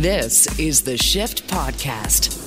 [0.00, 2.38] This is the Shift Podcast.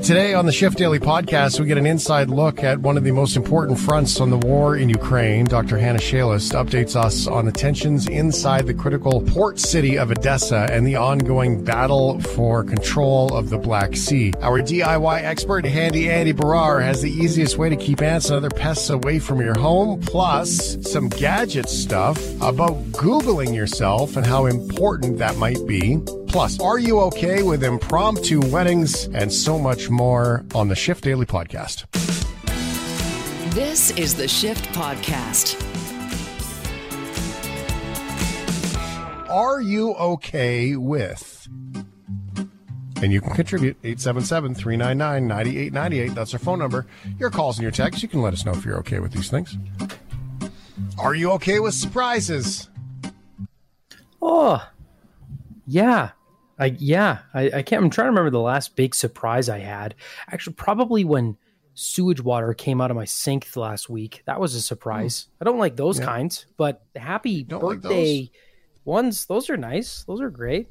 [0.00, 3.10] Today on the Shift Daily podcast, we get an inside look at one of the
[3.10, 5.44] most important fronts on the war in Ukraine.
[5.44, 5.76] Dr.
[5.76, 10.86] Hanna Shelest updates us on the tensions inside the critical port city of Odessa and
[10.86, 14.32] the ongoing battle for control of the Black Sea.
[14.40, 18.50] Our DIY expert, Handy Andy Baryer, has the easiest way to keep ants and other
[18.50, 25.18] pests away from your home, plus some gadget stuff about Googling yourself and how important
[25.18, 25.98] that might be.
[26.32, 31.26] Plus, are you okay with impromptu weddings and so much more on the Shift Daily
[31.26, 31.84] podcast?
[33.52, 35.60] This is the Shift Podcast.
[39.28, 41.46] Are you okay with?
[43.02, 46.14] And you can contribute 877 399 9898.
[46.14, 46.86] That's our phone number.
[47.18, 48.02] Your calls and your texts.
[48.02, 49.58] You can let us know if you're okay with these things.
[50.98, 52.70] Are you okay with surprises?
[54.22, 54.66] Oh,
[55.66, 56.12] yeah.
[56.58, 57.18] I yeah.
[57.34, 57.82] I, I can't.
[57.82, 59.94] I'm trying to remember the last big surprise I had.
[60.30, 61.36] Actually, probably when
[61.74, 64.22] sewage water came out of my sink last week.
[64.26, 65.28] That was a surprise.
[65.38, 65.42] Hmm.
[65.42, 66.06] I don't like those Yeah.
[66.06, 68.30] kinds, but happy Don't like birthday
[68.84, 69.26] ones.
[69.26, 70.04] Those are nice.
[70.04, 70.68] Those are great.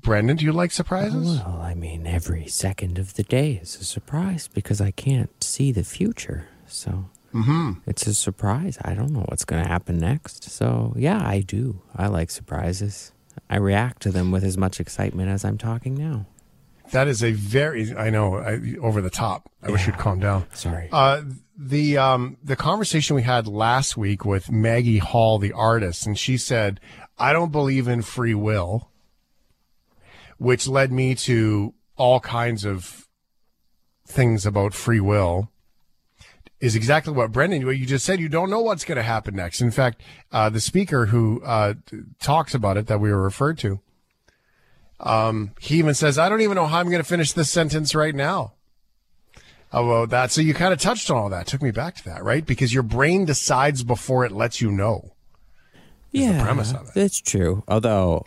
[0.00, 1.40] Brendan, do you like surprises?
[1.40, 5.44] Oh, well, I mean, every second of the day is a surprise because I can't
[5.44, 6.48] see the future.
[6.66, 7.72] So mm-hmm.
[7.86, 8.78] it's a surprise.
[8.82, 10.44] I don't know what's going to happen next.
[10.44, 11.82] So, yeah, I do.
[11.94, 13.12] I like surprises.
[13.48, 16.26] I react to them with as much excitement as I'm talking now.
[16.92, 19.50] That is a very, I know, I, over the top.
[19.62, 20.46] I wish you'd calm down.
[20.54, 20.88] Sorry.
[20.90, 21.22] Uh,
[21.56, 26.36] the um, the conversation we had last week with Maggie Hall, the artist, and she
[26.36, 26.80] said,
[27.18, 28.90] "I don't believe in free will,"
[30.38, 33.06] which led me to all kinds of
[34.06, 35.50] things about free will.
[36.60, 38.20] Is exactly what Brendan, what you just said.
[38.20, 39.62] You don't know what's going to happen next.
[39.62, 41.74] In fact, uh, the speaker who uh,
[42.20, 43.80] talks about it that we were referred to,
[45.00, 47.94] um, he even says, "I don't even know how I'm going to finish this sentence
[47.94, 48.52] right now."
[49.72, 50.32] Oh, well, that.
[50.32, 51.46] So you kind of touched on all that.
[51.46, 52.44] Took me back to that, right?
[52.44, 55.12] Because your brain decides before it lets you know.
[56.10, 56.94] yeah, premise of it.
[56.94, 57.62] that's true.
[57.68, 58.26] Although,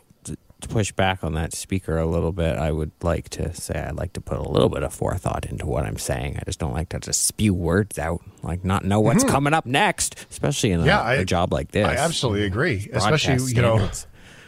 [0.63, 3.95] to push back on that speaker a little bit, I would like to say I'd
[3.95, 6.37] like to put a little bit of forethought into what I'm saying.
[6.39, 9.65] I just don't like to just spew words out, like not know what's coming up
[9.65, 10.87] next, especially in a, Mm-hmm.
[10.87, 11.87] Yeah, I- a job like this.
[11.87, 12.89] I absolutely agree.
[12.91, 14.07] Especially, you know, standards.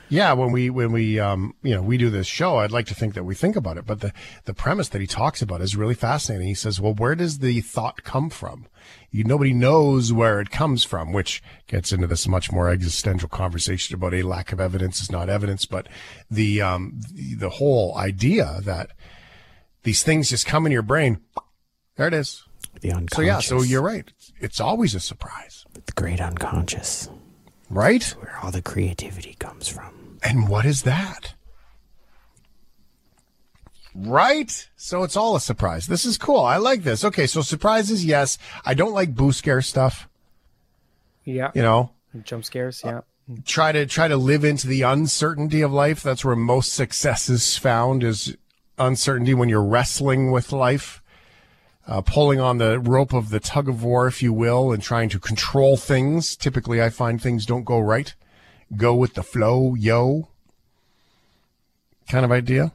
[0.10, 2.96] yeah, when we when we um you know we do this show, I'd like to
[2.96, 4.12] think that we think about it, but the
[4.46, 6.48] the premise that he talks about is really fascinating.
[6.48, 8.66] He says, "Well, where does the thought come from?
[9.12, 13.96] You nobody knows where it comes from," which gets into this much more existential conversation
[13.96, 15.88] about a lack of evidence is not evidence, but
[16.30, 18.92] the um the, the whole idea that
[19.84, 21.20] these things just come in your brain.
[21.96, 22.44] There it is.
[22.82, 23.16] the unconscious.
[23.16, 24.12] So yeah, so you're right.
[24.40, 27.10] It's always a surprise, the great unconscious,
[27.70, 28.04] right?
[28.20, 30.18] where all the creativity comes from.
[30.24, 31.36] And what is that?
[33.96, 34.70] Right?
[34.76, 35.88] So it's all a surprise.
[35.88, 36.42] This is cool.
[36.42, 37.06] I like this.
[37.06, 38.38] Okay, so surprises, yes.
[38.66, 40.10] I don't like boo scare stuff.
[41.24, 41.52] Yeah.
[41.56, 41.92] You know,
[42.24, 42.82] Jump scares.
[42.84, 43.02] Yeah.
[43.46, 46.02] try to try to live into the uncertainty of life.
[46.02, 48.38] That's where most success is found is
[48.78, 51.02] uncertainty when you're wrestling with life,
[51.88, 55.10] uh, pulling on the rope of the tug of war, if you will, and trying
[55.10, 56.36] to control things.
[56.36, 58.14] Typically, I find things don't go right.
[58.76, 60.30] Go with the flow, yo.
[62.10, 62.72] Kind of idea.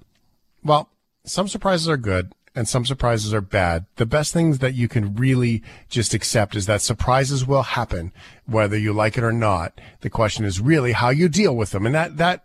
[0.62, 0.90] Well,
[1.24, 3.86] some surprises are good and some surprises are bad.
[3.96, 8.12] The best things that you can really just accept is that surprises will happen,
[8.46, 9.80] whether you like it or not.
[10.00, 11.86] The question is really how you deal with them.
[11.86, 12.44] And that, that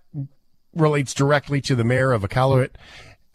[0.73, 2.71] relates directly to the mayor of Iqaluit,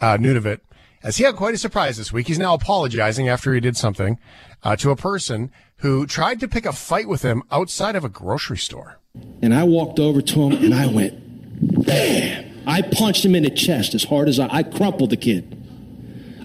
[0.00, 0.60] uh, Nunavut,
[1.02, 2.28] as he had quite a surprise this week.
[2.28, 4.18] He's now apologizing after he did something,
[4.62, 8.08] uh, to a person who tried to pick a fight with him outside of a
[8.08, 8.98] grocery store.
[9.42, 11.29] And I walked over to him and I went,
[11.60, 12.62] bam!
[12.66, 15.56] I punched him in the chest as hard as I, I crumpled the kid.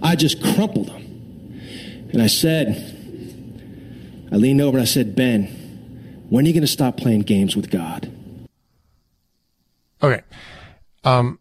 [0.02, 1.02] I just crumpled him.
[2.14, 2.70] And I said,
[4.32, 5.46] I leaned over and I said, Ben,
[6.30, 8.12] when are you going to stop playing games with God?
[10.02, 10.22] Okay.
[11.04, 11.40] Um,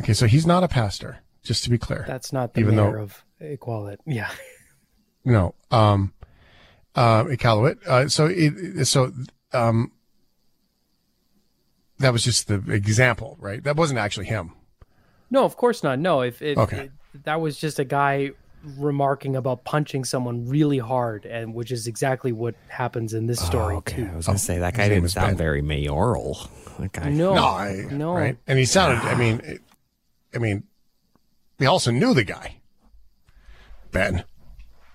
[0.00, 0.12] okay.
[0.12, 2.04] So he's not a pastor, just to be clear.
[2.06, 3.96] That's not the Even mayor though- of Iqaluit.
[4.06, 4.30] Yeah.
[5.24, 5.54] No.
[5.70, 6.12] Um,
[6.94, 7.86] uh, Iqaluit.
[7.86, 9.12] Uh, so it, so,
[9.52, 9.90] um,
[12.04, 13.62] that was just the example, right?
[13.64, 14.52] That wasn't actually him.
[15.30, 15.98] No, of course not.
[15.98, 16.78] No, if, if Okay.
[17.14, 18.30] it- that was just a guy
[18.76, 23.74] remarking about punching someone really hard, and which is exactly what happens in this story
[23.74, 24.10] Oh, okay, too.
[24.12, 25.36] I was going to say that guy name didn't sound Ben.
[25.36, 26.48] very mayoral.
[26.78, 27.10] That guy.
[27.10, 28.14] No, No, I, no.
[28.14, 28.36] right?
[28.46, 29.00] And he sounded.
[29.06, 29.60] I mean, it-
[30.34, 30.64] I mean,
[31.58, 32.56] we also knew the guy,
[33.92, 34.24] Ben.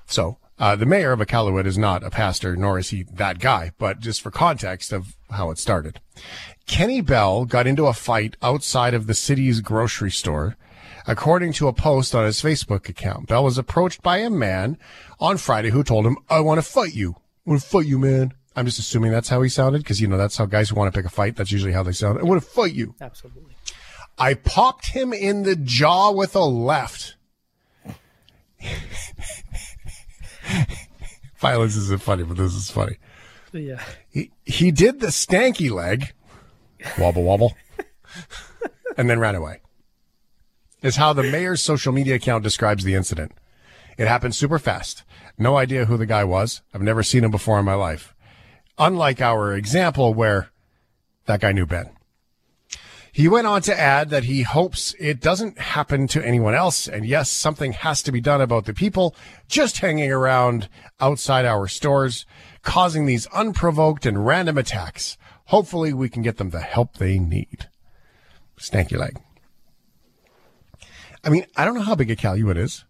[0.05, 3.71] So Uh, the mayor of Iqaluit is not a pastor, nor is he that guy,
[3.77, 6.01] but just for context of how it started.
[6.69, 10.55] Kenny Bell got into a fight outside of the city's grocery store.
[11.07, 14.77] According to a post on his Facebook account, Bell was approached by a man
[15.19, 17.15] on Friday who told him, I want to fight you.
[17.45, 18.35] I want to fight you, man.
[18.55, 20.93] I'm just assuming that's how he sounded because, you know, that's how guys who want
[20.93, 22.19] to pick a fight, that's usually how they sound.
[22.19, 22.93] I want to fight you.
[23.01, 23.55] Absolutely.
[24.19, 27.15] I popped him in the jaw with a left.
[31.37, 32.97] Violence isn't funny, but this is funny.
[33.51, 33.81] Yeah.
[34.09, 36.13] He, he did the stanky leg,
[36.97, 37.55] wobble wobble,
[38.97, 39.61] and then ran away.
[40.81, 43.33] Is how the mayor's social media account describes the incident.
[43.97, 45.03] It happened super fast.
[45.37, 46.61] No idea who the guy was.
[46.73, 48.15] I've never seen him before in my life.
[48.77, 50.49] Unlike our example where
[51.25, 51.89] that guy knew Ben.
[53.11, 56.87] He went on to add that he hopes it doesn't happen to anyone else.
[56.87, 59.15] And yes, something has to be done about the people
[59.49, 60.69] just hanging around
[61.01, 62.25] outside our stores,
[62.61, 65.17] causing these unprovoked and random attacks.
[65.49, 67.69] Hopefully we can get them the help they need.
[68.59, 69.19] Stanky leg.
[71.23, 72.85] I mean, I don't know how big Iqaluit is,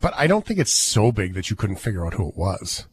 [0.00, 2.86] but I don't think it's so big that you couldn't figure out who it was.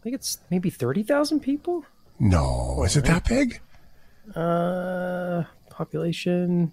[0.00, 1.84] I think it's maybe 30,000 people.
[2.18, 3.60] No, is it that big?
[4.34, 6.72] Uh, population.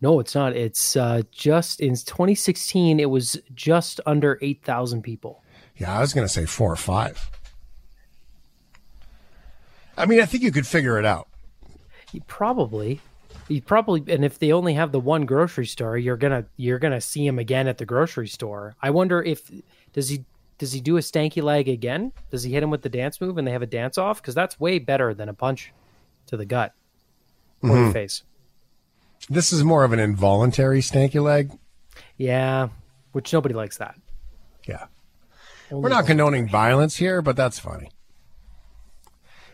[0.00, 0.54] No, it's not.
[0.54, 5.42] It's uh, just in 2016, it was just under 8,000 people.
[5.76, 7.28] Yeah, I was going to say four or five.
[9.98, 11.28] I mean, I think you could figure it out.
[12.12, 13.00] You probably,
[13.48, 17.00] you probably, and if they only have the one grocery store, you're gonna you're gonna
[17.00, 18.76] see him again at the grocery store.
[18.80, 19.50] I wonder if
[19.92, 20.24] does he
[20.58, 22.12] does he do a stanky leg again?
[22.30, 24.22] Does he hit him with the dance move and they have a dance off?
[24.22, 25.72] Because that's way better than a punch
[26.26, 26.72] to the gut
[27.62, 27.92] or the mm-hmm.
[27.92, 28.22] face.
[29.28, 31.58] This is more of an involuntary stanky leg.
[32.16, 32.68] Yeah,
[33.12, 33.96] which nobody likes that.
[34.66, 34.86] Yeah.
[35.70, 37.90] We're not condoning violence here, but that's funny.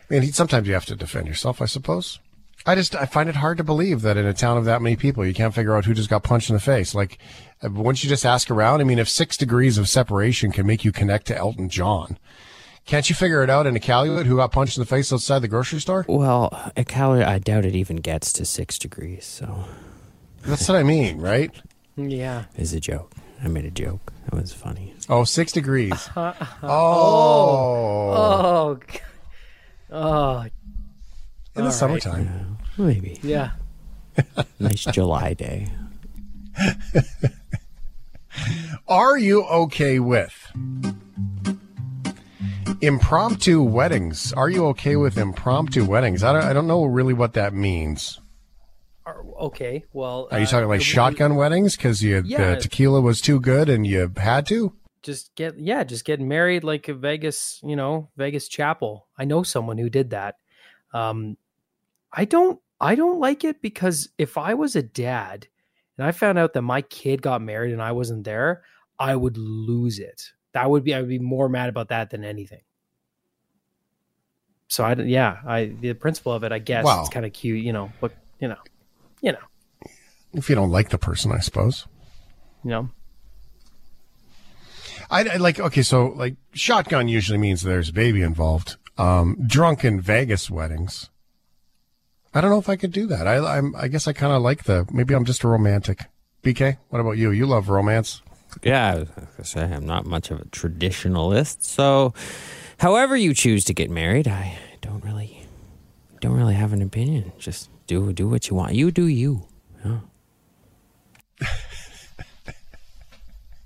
[0.09, 2.19] I mean, sometimes you have to defend yourself, I suppose.
[2.67, 4.95] I just I find it hard to believe that in a town of that many
[4.95, 6.95] people, you can't figure out who just got punched in the face.
[6.95, 7.19] Like,
[7.63, 10.83] uh, once you just ask around, I mean, if six degrees of separation can make
[10.83, 12.17] you connect to Elton John,
[12.85, 15.47] can't you figure it out in Iqaluit who got punched in the face outside the
[15.47, 16.05] grocery store?
[16.07, 19.25] Well, Iqaluit, I doubt it even gets to six degrees.
[19.25, 19.65] So
[20.43, 21.51] That's what I mean, right?
[21.97, 22.45] Yeah.
[22.55, 23.11] it's a joke.
[23.43, 24.11] I made a joke.
[24.25, 24.93] That was funny.
[25.07, 26.09] Oh, six degrees.
[26.15, 26.35] oh.
[28.13, 28.79] Oh.
[28.91, 28.99] g-
[29.97, 30.41] Oh.
[30.41, 30.49] in
[31.55, 31.73] the all right.
[31.73, 32.57] summertime.
[32.77, 33.51] Maybe Yeah.
[34.59, 35.69] nice July day.
[38.87, 40.33] Are you okay with
[42.81, 44.33] impromptu weddings?
[44.33, 46.23] Are you okay with impromptu weddings?
[46.23, 48.19] I don't, I don't know really what that means.
[49.05, 49.83] Are- Okay.
[49.93, 52.55] Well, Are you uh, talking like we- shotgun weddings because you Yeah.
[52.55, 54.73] the tequila was too good and you had to?
[55.05, 59.07] Just get yeah just get married like a vegas you know vegas chapel.
[59.17, 60.35] I know someone who did that.
[60.93, 61.37] Um
[62.11, 65.47] i don't i don't like it because if i was a dad
[65.97, 68.63] and i found out that my kid got married and i wasn't there
[68.99, 70.31] i would lose it.
[70.53, 72.61] That would be i would be more mad about that than anything.
[74.67, 77.01] So i yeah i the principle of it i guess Wow.
[77.01, 78.57] it's kind of cute you know but you know
[79.21, 79.39] you know.
[80.33, 81.87] If you don't like the person, I suppose.
[82.63, 82.89] you know
[85.09, 88.77] I, I like okay, so like shotgun usually means there's a baby involved.
[88.97, 91.09] Um, drunken Vegas weddings.
[92.33, 93.27] I don't know if I could do that.
[93.27, 94.85] I I'm, I guess I kind of like the.
[94.91, 96.05] Maybe I'm just a romantic.
[96.43, 97.31] BK, what about you?
[97.31, 98.21] You love romance.
[98.63, 99.05] Yeah,
[99.39, 101.63] I say, I'm not much of a traditionalist.
[101.63, 102.13] So,
[102.77, 105.45] however you choose to get married, I don't really,
[106.21, 107.31] don't really have an opinion.
[107.37, 108.75] Just do do what you want.
[108.75, 109.47] You do you.
[109.83, 109.99] Yeah.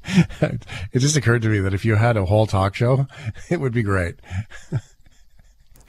[0.91, 3.07] It just occurred to me that if you had a whole talk show,
[3.49, 4.15] it would be great.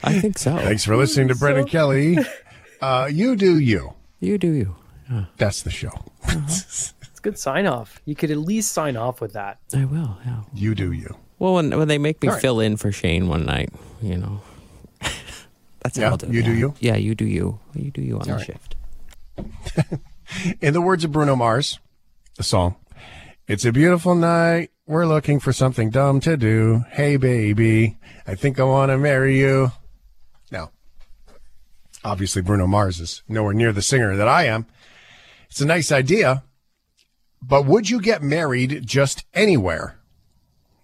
[0.03, 0.57] I think so.
[0.57, 2.17] Thanks for listening to Brendan Kelly.
[2.81, 3.93] Uh, you do you.
[4.19, 4.75] You do you.
[5.07, 5.91] Yeah, That's the show.
[6.27, 10.17] it's a good sign off you could at least sign off with that I will.
[10.25, 10.41] Yeah.
[10.55, 11.15] You do you.
[11.37, 12.41] Well, when when they make me All right.
[12.41, 13.69] fill in for Shane one night,
[14.01, 14.41] you know,
[15.83, 16.25] that's Yeah, how I'll do.
[16.25, 16.33] it.
[16.33, 16.57] you do Yeah.
[16.57, 16.73] you?
[16.79, 17.59] Yeah, you do you.
[17.75, 18.45] You do you on the right.
[18.47, 18.75] shift.
[20.59, 21.77] In the words of Bruno Mars,
[22.37, 22.77] the song,
[23.47, 24.71] It's a beautiful night.
[24.85, 26.85] We're looking for something dumb to do.
[26.91, 29.71] Hey, baby, I think I want to marry you.
[30.51, 30.71] Now,
[32.03, 34.67] obviously, Bruno Mars is nowhere near the singer that I am.
[35.49, 36.43] It's a nice idea,
[37.41, 39.99] but would you get married just anywhere?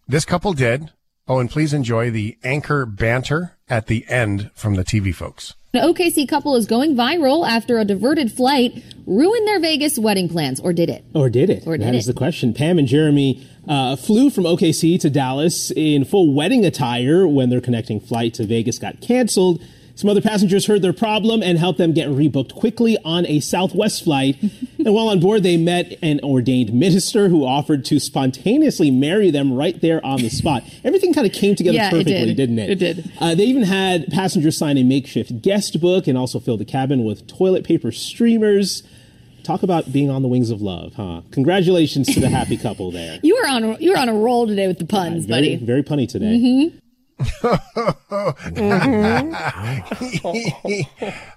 [0.07, 0.91] This couple did.
[1.27, 5.53] Oh, and please enjoy the anchor banter at the end from the TV folks.
[5.77, 10.59] An OKC couple is going viral after a diverted flight ruined their Vegas wedding plans,
[10.59, 11.03] or did it?
[11.13, 11.67] Or did it?
[11.67, 12.13] Or did That is it?
[12.13, 12.51] the question.
[12.53, 17.61] Pam and Jeremy uh, flew from OKC to Dallas in full wedding attire when their
[17.61, 19.61] connecting flight to Vegas got canceled.
[19.97, 24.03] Some other passengers heard their problem and helped them get rebooked quickly on a Southwest
[24.03, 24.37] flight.
[24.77, 29.51] and while on board, they met an ordained minister who offered to spontaneously marry them
[29.51, 30.61] right there on the spot.
[30.83, 32.49] Everything kind of came together Yeah, it perfectly, did.
[32.51, 32.69] not it?
[32.69, 33.11] It did.
[33.19, 37.03] Uh, they even had passengers sign a makeshift guest book and also filled the cabin
[37.03, 38.83] with toilet paper streamers.
[39.41, 41.21] Talk about being on the wings of love, huh?
[41.31, 43.17] Congratulations to the happy couple there.
[43.23, 45.65] You were on a, you were on a roll today with the puns, Very, buddy.
[45.65, 46.71] very punny today.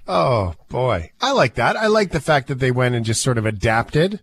[0.08, 1.76] Oh boy, I like that.
[1.76, 4.20] I like the fact that they went and just sort of adapted.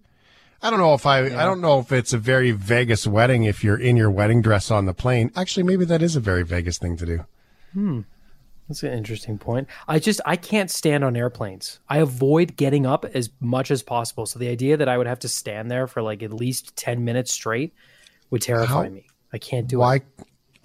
[0.61, 3.63] I don't know if I, I don't know if it's a very Vegas wedding if
[3.63, 5.31] you're in your wedding dress on the plane.
[5.35, 7.25] Actually, maybe that is a very Vegas thing to do.
[7.73, 8.01] Hmm.
[8.67, 9.67] That's an interesting point.
[9.87, 11.79] I just I can't stand on airplanes.
[11.87, 14.25] I avoid getting up as much as possible.
[14.25, 17.05] So the idea that I would have to stand there for like at least ten
[17.05, 17.73] minutes straight
[18.29, 19.05] would terrify How- me.
[19.31, 19.79] I can't do it.
[19.79, 20.01] Why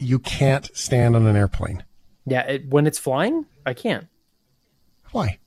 [0.02, 1.84] you can't stand on an airplane?
[2.26, 4.06] Yeah, it, when it's flying, I can't
[5.12, 5.38] Why?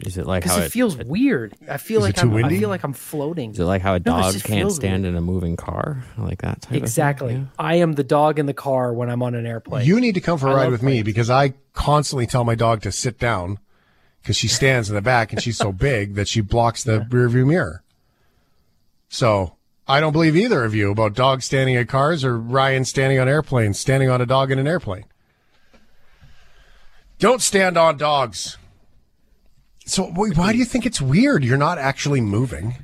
[0.00, 1.54] Is it like how because it, feels weird.
[1.70, 3.52] I feel like too I'm, I feel like I'm floating.
[3.52, 5.14] Is it like how a dog just can't stand weird.
[5.14, 6.02] in a moving car?
[6.18, 7.34] Like that type Exactly.
[7.34, 7.50] of thing?
[7.60, 9.86] I am the dog in the car when I'm on an airplane.
[9.86, 12.42] You need to come for a I ride love with me because I constantly tell
[12.42, 13.60] my dog to sit down
[14.20, 17.28] because she stands in the back and she's so big that she blocks the rear
[17.28, 17.84] view mirror.
[19.08, 19.54] So
[19.86, 23.28] I don't believe either of you about dogs standing at cars or Ryan standing on
[23.28, 25.04] airplanes, standing on a dog in an airplane.
[27.18, 28.56] Don't stand on dogs.
[29.86, 31.44] So wh- why do you think it's weird?
[31.44, 32.76] You're not actually moving.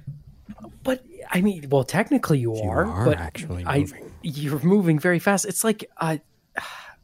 [0.82, 4.12] But I mean, well, technically you, are, are but actually I, moving.
[4.22, 5.46] you're moving very fast.
[5.46, 6.20] It's like I,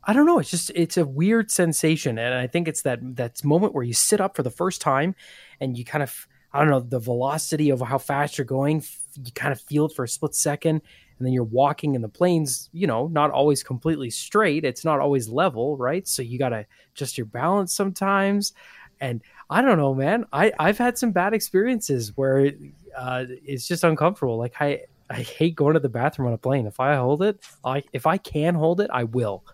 [0.04, 0.38] I don't know.
[0.38, 3.94] It's just it's a weird sensation, and I think it's that that moment where you
[3.94, 5.14] sit up for the first time,
[5.60, 8.82] and you kind of I don't know the velocity of how fast you're going.
[9.16, 10.82] You kind of feel it for a split second,
[11.18, 12.68] and then you're walking in the planes.
[12.72, 14.64] You know, not always completely straight.
[14.64, 16.06] It's not always level, right?
[16.06, 18.52] So you got to adjust your balance sometimes,
[19.00, 20.24] and I don't know, man.
[20.32, 22.52] I I've had some bad experiences where
[22.96, 24.38] uh, it's just uncomfortable.
[24.38, 26.66] Like I I hate going to the bathroom on a plane.
[26.66, 29.44] If I hold it, I if I can hold it, I will.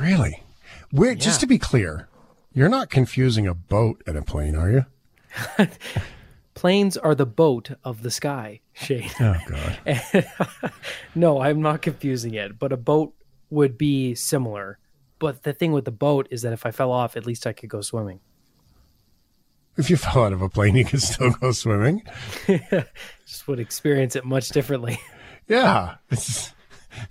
[0.00, 0.42] Really?
[0.92, 2.08] We're, Just to be clear,
[2.52, 4.86] you're not confusing a boat and a plane, are you?
[6.54, 9.10] Planes are the boat of the sky, Shane.
[9.20, 10.24] Oh, God.
[11.14, 13.12] no, I'm not confusing it, but a boat
[13.50, 14.78] would be similar.
[15.18, 17.52] But the thing with the boat is that if I fell off, at least I
[17.52, 18.20] could go swimming.
[19.76, 22.02] If you fell out of a plane, you could still go swimming.
[23.26, 25.00] Just would experience it much differently.
[25.48, 25.96] Yeah.
[26.10, 26.52] It's,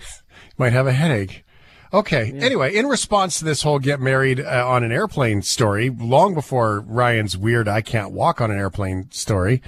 [0.58, 1.43] might have a headache.
[1.94, 2.32] Okay.
[2.40, 6.80] Anyway, in response to this whole get married uh, on an airplane story, long before
[6.80, 9.62] Ryan's weird I can't walk on an airplane story,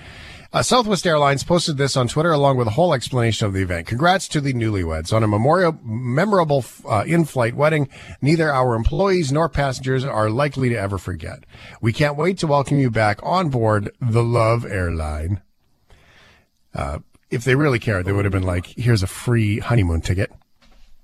[0.52, 3.86] uh, Southwest Airlines posted this on Twitter along with a whole explanation of the event.
[3.86, 7.90] Congrats to the newlyweds on a memorial, memorable uh, in-flight wedding.
[8.22, 11.44] Neither our employees nor passengers are likely to ever forget.
[11.80, 15.42] We can't wait to welcome you back on board the Love Airline.
[16.74, 20.32] Uh, if they really cared, they would have been like, here's a free honeymoon ticket.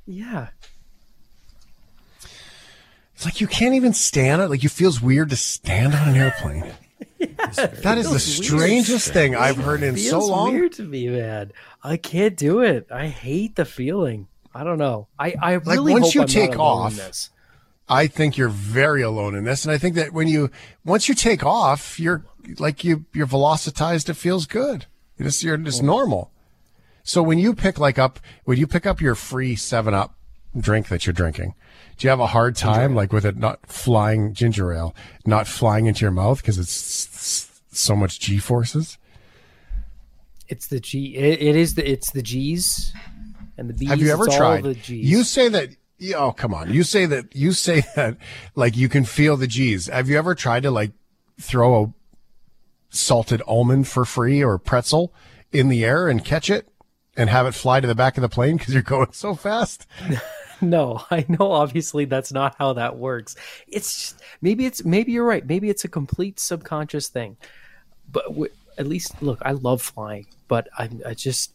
[0.07, 0.47] yeah.
[3.21, 4.49] It's like you can't even stand it.
[4.49, 6.73] Like it feels weird to stand on an airplane.
[7.19, 10.53] that is the strangest thing I've heard in so feels long.
[10.55, 11.51] weird to me, man.
[11.83, 12.87] I can't do it.
[12.91, 14.27] I hate the feeling.
[14.55, 15.07] I don't know.
[15.19, 17.29] I, I really once hope you I'm take not alone in off-
[17.87, 20.49] I think you're very alone in this, and I think that when you
[20.83, 22.25] once you take off, you're
[22.57, 24.09] like you you're velocitized.
[24.09, 24.87] It feels good.
[25.17, 26.31] You're just you're just normal.
[27.03, 30.15] So when you pick like up when you pick up your free Seven Up
[30.59, 31.53] drink that you're drinking,
[32.01, 35.85] do you have a hard time like with it not flying ginger ale, not flying
[35.85, 38.97] into your mouth because it's so much G forces?
[40.47, 41.15] It's the G.
[41.15, 41.87] It, it is the.
[41.87, 42.91] It's the G's
[43.55, 43.89] and the B's.
[43.89, 44.63] Have you ever tried?
[44.63, 45.11] the G's.
[45.11, 45.75] You say that.
[46.15, 46.73] Oh, come on.
[46.73, 47.35] You say that.
[47.35, 48.17] You say that.
[48.55, 49.85] Like you can feel the G's.
[49.85, 50.93] Have you ever tried to like
[51.39, 51.93] throw a
[52.89, 55.13] salted almond for free or pretzel
[55.51, 56.67] in the air and catch it
[57.15, 59.85] and have it fly to the back of the plane because you're going so fast?
[60.71, 61.51] No, I know.
[61.51, 63.35] Obviously, that's not how that works.
[63.67, 65.45] It's just, maybe it's maybe you're right.
[65.45, 67.37] Maybe it's a complete subconscious thing.
[68.11, 71.53] But w- at least, look, I love flying, but I, I just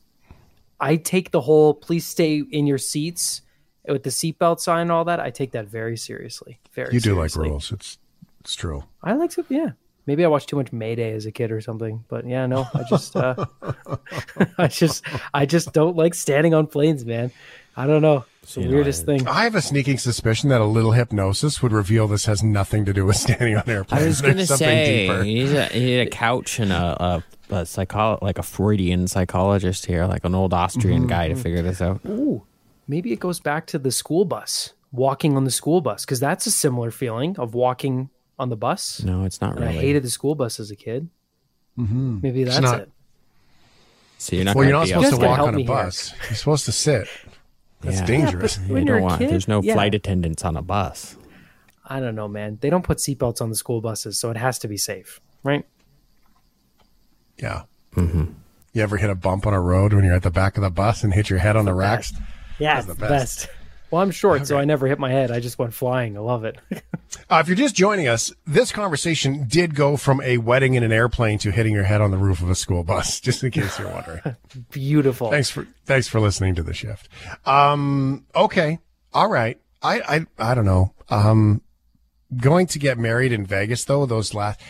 [0.80, 3.42] I take the whole "please stay in your seats"
[3.86, 5.20] with the seatbelt sign and all that.
[5.20, 6.58] I take that very seriously.
[6.72, 6.88] Very.
[6.88, 7.10] Seriously.
[7.10, 7.72] You do like rules.
[7.72, 7.98] It's
[8.40, 8.84] it's true.
[9.02, 9.44] I like to.
[9.48, 9.70] Yeah.
[10.06, 12.04] Maybe I watched too much Mayday as a kid or something.
[12.08, 13.44] But yeah, no, I just, uh,
[14.58, 17.32] I just, I just don't like standing on planes, man.
[17.76, 18.24] I don't know.
[18.46, 19.26] It's the You weirdest I- thing.
[19.26, 22.92] I have a sneaking suspicion that a little hypnosis would reveal this has nothing to
[22.92, 24.04] do with standing on airplanes.
[24.04, 25.22] I was gonna something say deeper.
[25.24, 29.08] you need, a, you need a couch and a, a, a psycholo- like a Freudian
[29.08, 31.08] psychologist here, like an old Austrian Mm-hmm.
[31.08, 32.00] guy to figure this out.
[32.06, 32.44] Ooh,
[32.86, 36.46] maybe it goes back to the school bus, walking on the school bus, because that's
[36.46, 39.02] a similar feeling of walking on the bus.
[39.02, 41.08] No, it's not And I hated the school bus as a kid.
[41.76, 42.20] Mm-hmm.
[42.22, 42.90] Maybe that's not- it.
[44.18, 44.54] so you're not.
[44.54, 45.68] Well, you're gonna not be supposed to walk on a me here.
[45.74, 46.14] bus.
[46.28, 47.08] You're supposed to sit.
[47.86, 48.06] That's Yeah.
[48.06, 48.58] dangerous.
[48.58, 49.18] Yeah, You when don't you're a want.
[49.20, 49.74] kid, There's no yeah.
[49.74, 51.16] flight attendants on a bus.
[51.88, 52.58] I don't know, man.
[52.60, 55.64] They don't put seatbelts on the school buses, so it has to be safe, right?
[57.38, 57.62] yeah.
[57.94, 58.24] Mm-hmm.
[58.72, 60.70] You ever hit a bump on a road when you're at the back of the
[60.70, 62.12] bus and hit your head on the racks?
[62.58, 63.48] Yeah, That's it's the the best.
[63.96, 65.30] Well, I'm short, so I never hit my head.
[65.30, 66.18] I just went flying.
[66.18, 66.58] I love it.
[67.30, 70.92] Uh, if you're just joining us, this conversation did go from a wedding in an
[70.92, 73.20] airplane to hitting your head on the roof of a school bus.
[73.26, 74.20] Just in case you're wondering.
[74.70, 75.30] Beautiful.
[75.30, 77.08] thanks for thanks for listening to the shift.
[77.44, 78.78] Um, okay,
[79.12, 79.60] all right.
[79.82, 80.94] I I I don't know.
[81.08, 81.62] Um,
[82.36, 84.04] going to get married in Vegas though.
[84.06, 84.60] Those last,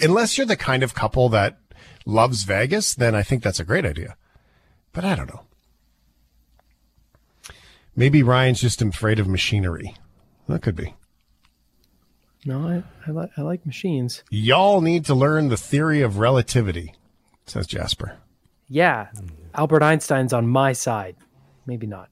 [0.00, 1.58] unless you're the kind of couple that
[2.06, 4.16] loves Vegas, then I think that's a great idea.
[4.92, 5.44] But I don't know.
[8.00, 9.94] Maybe Ryan's just afraid of machinery.
[10.48, 10.94] That could be.
[12.46, 14.24] No, I, I, li- I like machines.
[14.30, 16.94] Y'all need to learn the theory of relativity,
[17.44, 18.16] says Jasper.
[18.68, 19.08] Yeah,
[19.54, 21.14] Albert Einstein's on my side.
[21.66, 22.08] Maybe not.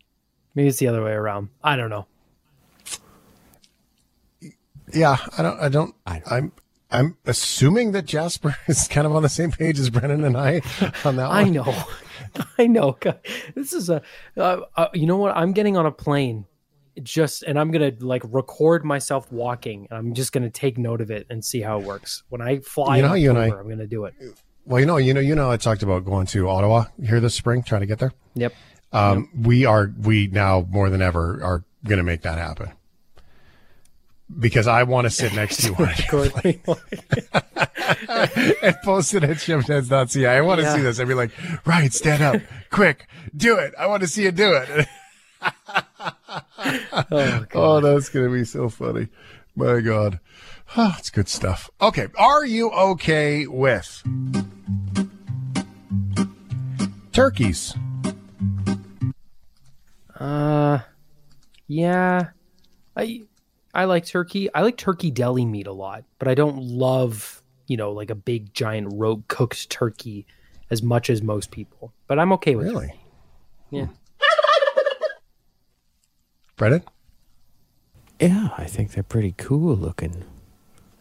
[0.54, 1.49] Maybe it's the other way around.
[1.64, 2.07] I don't know.
[4.92, 5.59] Yeah, I don't.
[5.59, 5.95] I don't.
[6.07, 6.52] I don't- I'm.
[6.90, 10.61] I'm assuming that Jasper is kind of on the same page as Brennan and I
[11.02, 11.37] on that one.
[11.38, 11.75] I know.
[12.59, 12.97] I know.
[13.00, 13.21] God,
[13.54, 14.02] This is a.
[14.37, 15.37] Uh, uh, you know what?
[15.37, 16.47] I'm getting on a plane,
[17.02, 19.87] just and I'm gonna like record myself walking.
[19.90, 22.23] And I'm just gonna take note of it and see how it works.
[22.28, 24.14] When I fly, You know how you and I- October, I'm gonna do it.
[24.64, 27.35] Well, you know, you know, you know, I talked about going to Ottawa here this
[27.35, 28.12] spring, trying to get there.
[28.35, 28.52] Yep.
[28.92, 32.73] Um, We are, we now more than ever are going to make that happen
[34.38, 36.61] because I want to sit next to you on Record-
[38.62, 40.26] and post it at shiftheads.ca.
[40.26, 40.75] I want to Yeah.
[40.76, 41.00] see this.
[41.00, 41.30] I'd be like,
[41.66, 43.06] right, stand up, quick,
[43.37, 43.75] do it.
[43.78, 44.87] I want to see you do it.
[47.11, 49.08] oh, Oh, that's going to be so funny.
[49.56, 50.20] My God.
[50.76, 51.70] Oh, it's good stuff.
[51.80, 52.08] Okay.
[52.16, 54.02] Are you okay with
[57.12, 57.74] turkeys?
[60.18, 60.81] Uh,
[61.68, 62.31] yeah,
[62.96, 63.22] I
[63.74, 64.52] I like turkey.
[64.54, 68.14] I like turkey deli meat a lot, but I don't love you know like a
[68.14, 70.26] big giant rogue cooked turkey
[70.70, 71.92] as much as most people.
[72.07, 72.70] But I'm okay with it.
[72.70, 72.94] Really?
[73.70, 73.87] Yeah.
[73.87, 73.94] Hmm.
[76.57, 76.83] Brennan?
[78.20, 80.24] Yeah, I think they're pretty cool looking.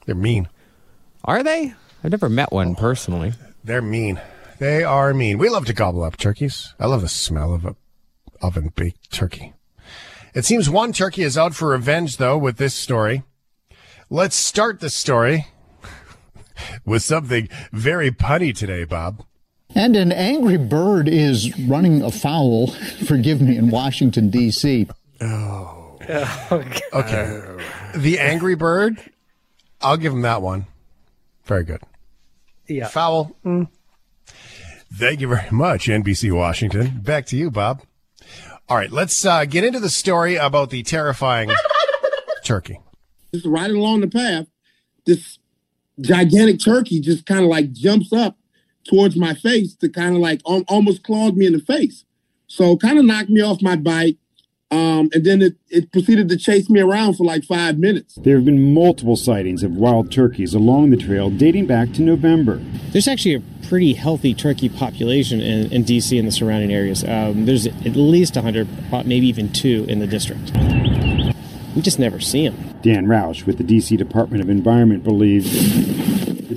[0.05, 0.49] They're mean.
[1.25, 1.73] Are they?
[2.03, 3.33] I've never met one personally.
[3.63, 4.21] They're mean.
[4.59, 5.39] They are mean.
[5.39, 6.73] We love to gobble up turkeys.
[6.79, 7.75] I love the smell of a
[8.41, 9.53] oven baked turkey.
[10.37, 13.23] It seems one turkey is out for revenge, though, with this story.
[14.07, 15.47] Let's start the story
[16.85, 19.23] with something very punny today, Bob.
[19.73, 22.67] And an angry bird is running afoul,
[23.07, 24.87] forgive me, in Washington, D.C.
[25.21, 25.97] Oh.
[26.93, 27.41] Okay.
[27.95, 28.97] The Angry Bird,
[29.81, 30.67] I'll give him that one.
[31.45, 31.81] Very good.
[32.67, 32.87] Yeah.
[32.87, 33.35] Foul.
[33.43, 33.67] mm.
[34.93, 36.99] Thank you very much, NBC Washington.
[37.01, 37.81] Back to you, Bob.
[38.69, 41.49] All right, let's uh, get into the story about the terrifying
[42.43, 42.79] turkey.
[43.33, 44.47] just right along the path,
[45.05, 45.39] this
[46.01, 48.37] gigantic turkey just kind of like jumps up
[48.83, 52.03] towards my face to kind of like al- almost clawed me in the face.
[52.47, 54.17] So kind of knocked me off my bike.
[54.69, 58.15] Um, and then it, it proceeded to chase me around for like five minutes.
[58.21, 62.61] There have been multiple sightings of wild turkeys along the trail dating back to November.
[62.91, 67.03] There's actually a pretty healthy turkey population in, in DC and the surrounding areas.
[67.05, 70.51] Um, there's at least 100, pro- maybe even two in the district.
[71.73, 72.75] We just never see them.
[72.81, 76.06] Dan Roush with the DC Department of Environment believes the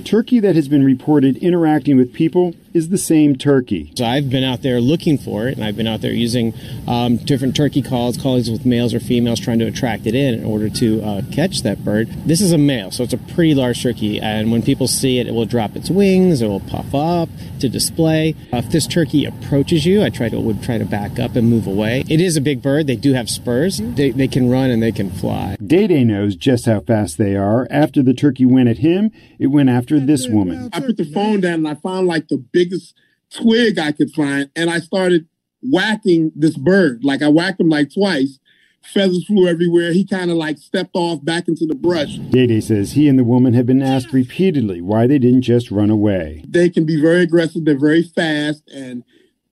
[0.01, 3.91] turkey that has been reported interacting with people is the same turkey.
[3.97, 6.53] So I've been out there looking for it, and I've been out there using
[6.87, 10.45] um, different turkey calls, calls with males or females, trying to attract it in in
[10.45, 12.07] order to uh, catch that bird.
[12.25, 15.27] This is a male, so it's a pretty large turkey, and when people see it,
[15.27, 18.35] it will drop its wings, it will puff up to display.
[18.53, 21.49] Uh, if this turkey approaches you, I try to would try to back up and
[21.49, 22.03] move away.
[22.09, 22.87] It is a big bird.
[22.87, 23.79] They do have spurs.
[23.81, 25.55] They, they can run and they can fly.
[25.65, 27.67] Day Day knows just how fast they are.
[27.69, 30.69] After the turkey went at him, it went after this woman.
[30.73, 32.95] I put the phone down and I found like the biggest
[33.29, 35.27] twig I could find, and I started
[35.61, 37.03] whacking this bird.
[37.03, 38.39] Like I whacked him like twice.
[38.81, 39.93] Feathers flew everywhere.
[39.93, 42.15] He kind of like stepped off back into the brush.
[42.17, 45.69] Day Day says he and the woman have been asked repeatedly why they didn't just
[45.69, 46.43] run away.
[46.47, 47.63] They can be very aggressive.
[47.63, 49.03] They're very fast, and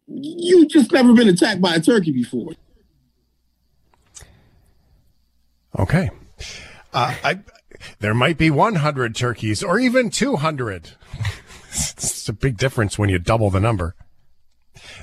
[0.08, 2.54] you just never been attacked by a turkey before.
[5.78, 6.10] Okay.
[6.92, 7.40] Uh, I,
[8.00, 10.92] there might be 100 turkeys or even 200.
[11.72, 13.96] it's a big difference when you double the number.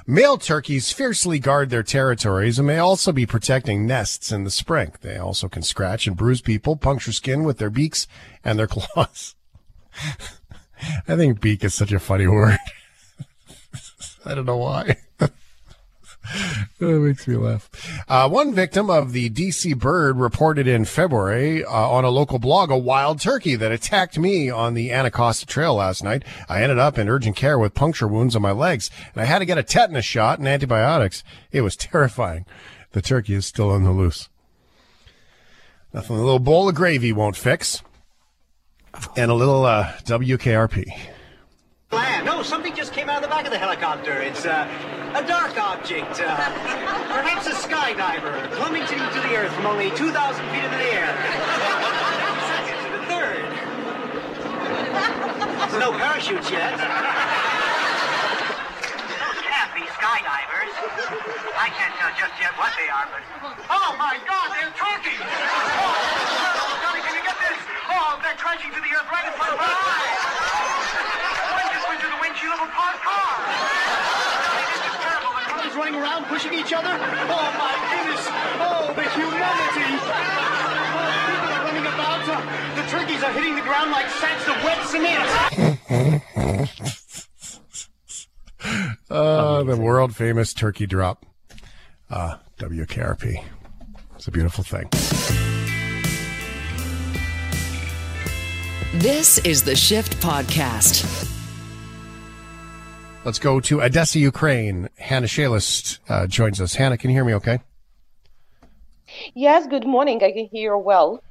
[0.06, 4.92] Male turkeys fiercely guard their territories and may also be protecting nests in the spring.
[5.00, 8.06] They also can scratch and bruise people, puncture skin with their beaks
[8.44, 9.34] and their claws.
[11.08, 12.58] I think beak is such a funny word.
[14.24, 14.96] I don't know why.
[16.78, 17.68] that makes me laugh.
[18.08, 22.70] Uh, one victim of the DC bird reported in February uh, on a local blog
[22.70, 26.24] a wild turkey that attacked me on the Anacostia Trail last night.
[26.48, 29.40] I ended up in urgent care with puncture wounds on my legs, and I had
[29.40, 31.22] to get a tetanus shot and antibiotics.
[31.52, 32.46] It was terrifying.
[32.92, 34.28] The turkey is still on the loose.
[35.92, 37.82] Nothing a little bowl of gravy won't fix.
[39.16, 40.86] And a little uh, WKRP.
[42.36, 44.18] No, something just came out of the back of the helicopter.
[44.18, 44.66] It's uh,
[45.14, 46.34] a dark object, uh,
[47.06, 50.10] perhaps a skydiver, plummeting to the earth from only 2,000
[50.50, 51.06] feet into the air.
[52.92, 53.46] The third.
[55.70, 56.74] There's no parachutes yet.
[59.22, 60.74] Those can't be skydivers.
[61.56, 63.22] I can't tell just yet what they are, but...
[63.70, 65.22] Oh, my God, they're turkeys!
[65.22, 67.56] Oh, Johnny, can you get this?
[67.86, 70.36] Oh, they're crashing to the earth right in front of our eyes!
[72.36, 73.48] One just went the windshield of a parked car!
[74.60, 75.32] This is terrible.
[75.32, 76.92] The cars running around, pushing each other.
[76.92, 78.28] Oh, my goodness!
[78.60, 79.88] Oh, the humanity!
[79.96, 80.10] Oh,
[81.32, 82.28] people are running about.
[82.28, 82.40] Uh,
[82.76, 85.26] the turkeys are hitting the ground like sacks of wet cement.
[89.08, 91.24] Uh, the world famous turkey drop.
[92.10, 93.42] Uh, WKRP.
[94.16, 94.88] It's a beautiful thing.
[98.94, 101.35] This is the Shift Podcast.
[103.26, 104.88] Let's go to Odessa, Ukraine.
[104.98, 106.76] Hanna Shelest uh, joins us.
[106.76, 107.58] Hanna, can you hear me okay?
[109.34, 110.22] Yes, good morning.
[110.22, 111.24] I can hear well.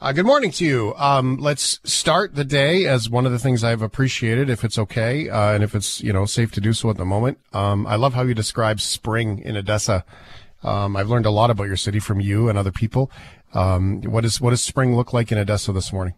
[0.00, 0.94] Uh, good morning to you.
[0.96, 5.28] Um, let's start the day as one of the things I've appreciated, if it's okay,
[5.28, 7.36] uh, and if it's you know safe to do so at the moment.
[7.52, 10.06] Um, I love how you describe spring in Odessa.
[10.62, 13.10] Um, I've learned a lot about your city from you and other people.
[13.52, 16.14] Um, what is what does spring look like in Odessa this morning?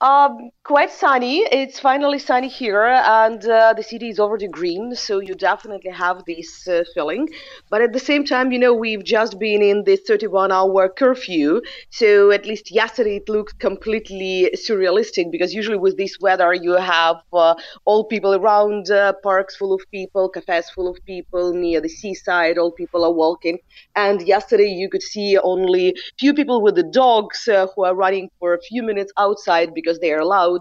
[0.00, 1.38] Um, quite sunny.
[1.50, 6.22] It's finally sunny here, and uh, the city is already green, so you definitely have
[6.26, 7.30] this uh, feeling.
[7.70, 11.62] But at the same time, you know, we've just been in this 31 hour curfew,
[11.88, 17.16] so at least yesterday it looked completely surrealistic because usually with this weather, you have
[17.32, 17.54] uh,
[17.86, 22.58] all people around, uh, parks full of people, cafes full of people, near the seaside,
[22.58, 23.56] all people are walking.
[23.96, 28.28] And yesterday you could see only few people with the dogs uh, who are running
[28.38, 30.57] for a few minutes outside because they are allowed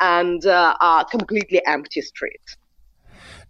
[0.00, 2.56] and uh, uh, completely empty streets.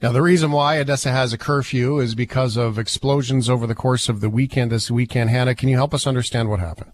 [0.01, 4.09] Now, the reason why Odessa has a curfew is because of explosions over the course
[4.09, 5.31] of the weekend this weekend.
[5.31, 6.93] Hanna, can you help us understand what happened?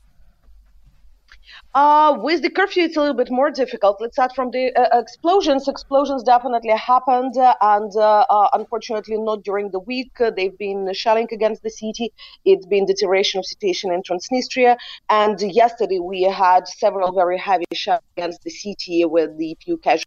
[1.74, 3.96] Uh, with the curfew, it's a little bit more difficult.
[4.00, 5.66] Let's start from the uh, explosions.
[5.66, 10.12] Explosions definitely happened, uh, and uh, uh, unfortunately, not during the week.
[10.20, 12.12] Uh, they've been shelling against the city.
[12.44, 14.76] It's been deterioration of situation in Transnistria,
[15.10, 20.06] and yesterday we had several very heavy shells against the city with the few casualties.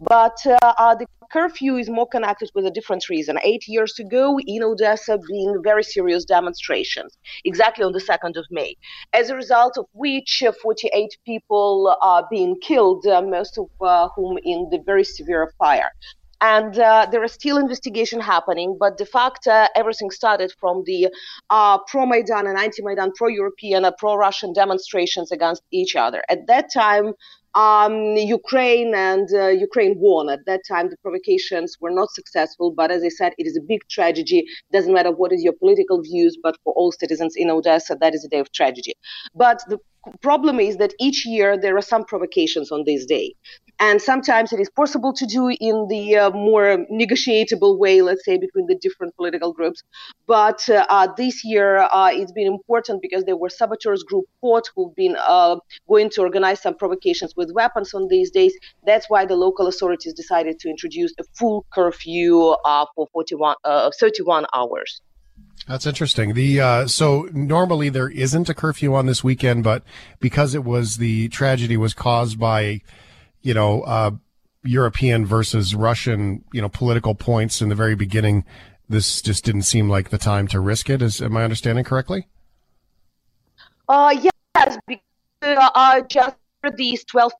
[0.00, 3.38] But the curfew is more connected with a different reason.
[3.42, 8.76] Eight years ago, in Odessa, being very serious demonstrations, exactly on the 2nd of May,
[9.12, 14.08] as a result of which uh, 48 people are being killed, uh, most of uh,
[14.14, 15.90] whom in the very severe fire.
[16.42, 21.08] And uh, there is still investigation happening, but de facto, everything started from the
[21.50, 26.24] uh, pro-Maidan and anti-Maidan, pro-European, uh, pro-Russian demonstrations against each other.
[26.28, 27.12] At that time,
[27.54, 30.28] um, Ukraine and uh, Ukraine won.
[30.28, 33.60] At that time, the provocations were not successful, but as I said, it is a
[33.60, 34.44] big tragedy.
[34.72, 38.24] Doesn't matter what is your political views, but for all citizens in Odessa, that is
[38.24, 38.94] a day of tragedy.
[39.34, 39.78] But the
[40.20, 43.34] problem is that each year there are some provocations on this day.
[43.80, 48.38] And sometimes it is possible to do in the uh, more negotiable way, let's say,
[48.38, 49.82] between the different political groups.
[50.26, 54.70] But uh, uh, this year uh, it's been important because there were saboteurs group caught
[54.74, 55.56] who've been uh,
[55.88, 58.54] going to organize some provocations with weapons on these days.
[58.86, 63.56] That's why the local authorities decided to introduce a full curfew uh, for 41,
[63.98, 65.00] 31 hours.
[65.68, 66.34] That's interesting.
[66.34, 69.82] The uh, so normally there isn't a curfew on this weekend, but
[70.18, 72.80] because it was the tragedy was caused by,
[73.42, 74.10] you know, uh,
[74.64, 78.44] European versus Russian, you know, political points in the very beginning,
[78.88, 81.00] this just didn't seem like the time to risk it.
[81.00, 82.28] Is am I understanding correctly?
[83.88, 85.02] Uh, yes, because
[85.74, 86.36] uh, just
[86.70, 87.32] these 12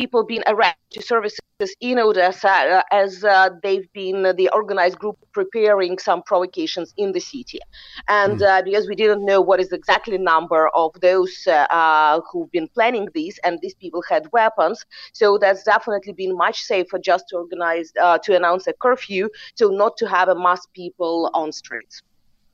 [0.00, 1.40] people being arrested to services
[1.80, 7.12] in Odessa uh, as uh, they've been uh, the organized group preparing some provocations in
[7.12, 7.60] the city.
[8.08, 12.50] And uh, because we didn't know what is exactly number of those uh, uh, who've
[12.50, 17.26] been planning these, and these people had weapons, so that's definitely been much safer just
[17.28, 17.92] to organize
[18.24, 22.02] to announce a curfew, so not to have a mass people on streets.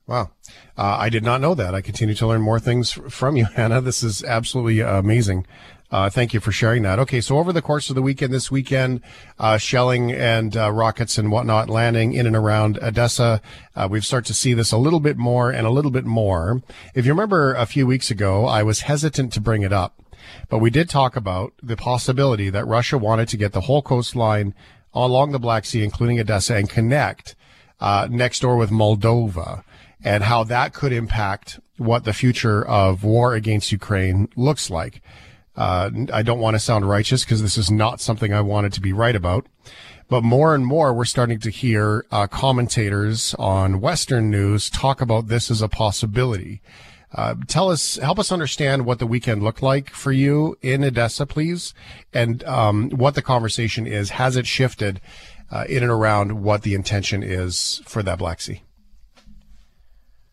[0.06, 0.30] Wow.
[0.78, 1.74] Uh, I did not know that.
[1.74, 3.80] I continue to learn more things from you, Hanna.
[3.80, 5.46] This is absolutely amazing.
[5.90, 6.98] Uh, thank you for sharing that.
[6.98, 9.00] Okay, so over the course of the weekend, this weekend,
[9.38, 13.40] uh, shelling and uh, rockets and whatnot landing in and around Odessa.
[13.74, 16.62] Uh, we've started to see this a little bit more and a little bit more.
[16.94, 20.02] If you remember a few weeks ago, I was hesitant to bring it up,
[20.48, 24.54] but we did talk about the possibility that Russia wanted to get the whole coastline
[24.92, 27.36] along the Black Sea, including Odessa, and connect
[27.80, 29.62] uh, next door with Moldova
[30.02, 35.02] and how that could impact what the future of war against Ukraine looks like.
[35.56, 38.80] Uh, I don't want to sound righteous because this is not something I wanted to
[38.80, 39.46] be right about.
[40.08, 45.26] But more and more, we're starting to hear uh, commentators on Western news talk about
[45.26, 46.60] this as a possibility.
[47.12, 51.26] Uh, tell us, help us understand what the weekend looked like for you in Odessa,
[51.26, 51.74] please,
[52.12, 54.10] and um, what the conversation is.
[54.10, 55.00] Has it shifted
[55.50, 58.62] uh, in and around what the intention is for that Black Sea?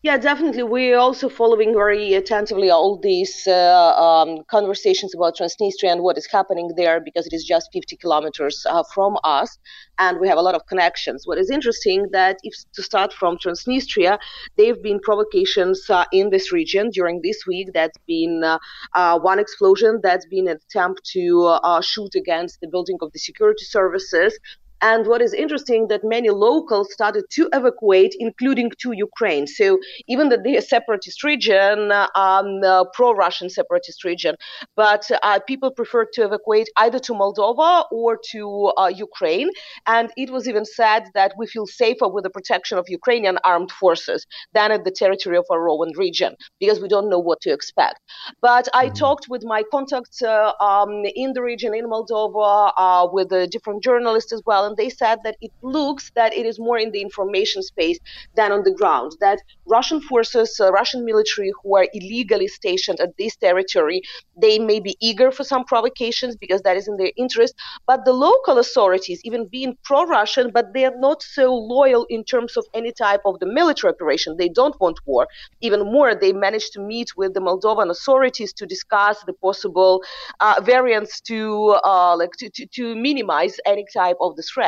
[0.04, 0.64] Yeah, definitely.
[0.64, 6.26] We're also following very attentively all these uh, um, conversations about Transnistria and what is
[6.30, 9.56] happening there because it is just 50 kilometers uh, from us,
[9.98, 11.26] and we have a lot of connections.
[11.26, 14.18] What is interesting that if to start from Transnistria,
[14.58, 17.68] there have been provocations uh, in this region during this week.
[17.72, 18.58] That's been uh,
[18.94, 20.00] uh, one explosion.
[20.02, 24.38] That's been an attempt to uh, shoot against the building of the security services.
[24.84, 29.46] And what is interesting that many locals started to evacuate, including to Ukraine.
[29.46, 34.34] So even that they are separatist region, um, uh, pro-Russian separatist region,
[34.76, 39.48] but uh, people preferred to evacuate either to Moldova or to uh, Ukraine.
[39.86, 43.72] And it was even said that we feel safer with the protection of Ukrainian armed
[43.72, 47.50] forces than at the territory of our own region because we don't know what to
[47.50, 48.00] expect.
[48.42, 48.96] But I mm-hmm.
[48.96, 53.82] talked with my contacts uh, um, in the region in Moldova, uh, with the different
[53.82, 57.62] journalists as well, they said that it looks that it is more in the information
[57.62, 57.98] space
[58.36, 59.12] than on the ground.
[59.20, 64.02] That Russian forces, uh, Russian military who are illegally stationed at this territory,
[64.40, 67.54] they may be eager for some provocations because that is in their interest.
[67.86, 72.56] But the local authorities, even being pro-Russian, but they are not so loyal in terms
[72.56, 74.36] of any type of the military operation.
[74.36, 75.26] They don't want war.
[75.60, 80.02] Even more, they managed to meet with the Moldovan authorities to discuss the possible
[80.40, 84.63] uh, variants to uh, like to, to, to minimize any type of the threat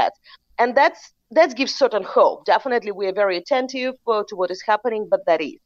[0.58, 2.44] and that's that gives certain hope.
[2.44, 5.56] Definitely, we are very attentive uh, to what is happening, but that is.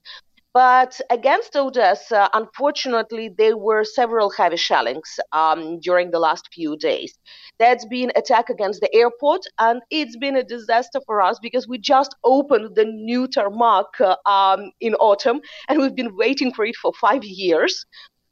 [0.53, 7.17] But against Odessa, unfortunately, there were several heavy shellings um, during the last few days.
[7.61, 11.79] That's been attack against the airport, and it's been a disaster for us because we
[11.79, 16.75] just opened the new tarmac uh, um, in autumn, and we've been waiting for it
[16.83, 17.87] for five years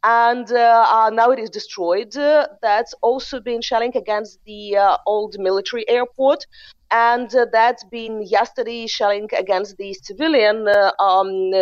[0.05, 2.13] and uh, uh, now it is destroyed.
[2.13, 6.47] That's also been shelling against the uh, old military airport,
[6.91, 10.69] and uh, that's been yesterday shelling against the civilian
[11.01, 11.53] um,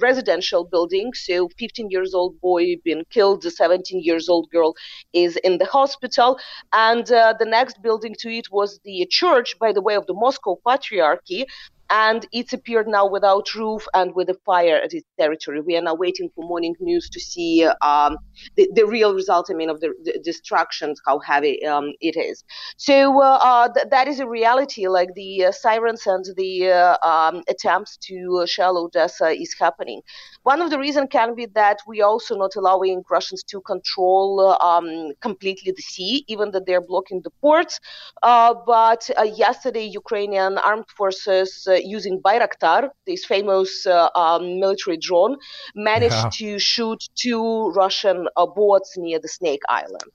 [0.00, 1.12] residential building.
[1.14, 4.74] So, 15 years old boy been killed, the 17 years old girl
[5.12, 6.38] is in the hospital,
[6.72, 10.58] and the next building to it was the church, by the way, of the Moscow
[10.66, 11.46] Patriarchy
[11.90, 15.60] and it's appeared now without roof and with a fire at its territory.
[15.60, 18.18] We are now waiting for morning news to see um,
[18.56, 22.44] the, the, real result, I mean, of the, the destructions, how heavy um, it is.
[22.76, 27.06] So uh, uh, th- that is a reality, like the uh, sirens and the uh,
[27.06, 30.02] um, attempts to shell Odessa is happening.
[30.42, 34.56] One of the reasons can be that we are also not allowing Russians to control
[34.62, 37.80] um, completely the sea, even that they're blocking the ports.
[38.22, 45.36] Uh, but uh, yesterday, Ukrainian armed forces using Bayraktar, this famous uh, um, military drone,
[45.74, 46.30] managed yeah.
[46.32, 50.12] to shoot two Russian uh, boats near the Snake Island.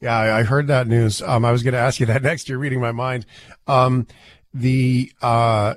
[0.00, 1.22] Yeah, I heard that news.
[1.22, 2.48] Um, I was going to ask you that next.
[2.48, 3.26] You're reading my mind.
[3.66, 4.06] Um,
[4.52, 5.74] the, uh,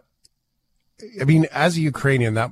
[1.19, 2.51] I mean, as a Ukrainian, that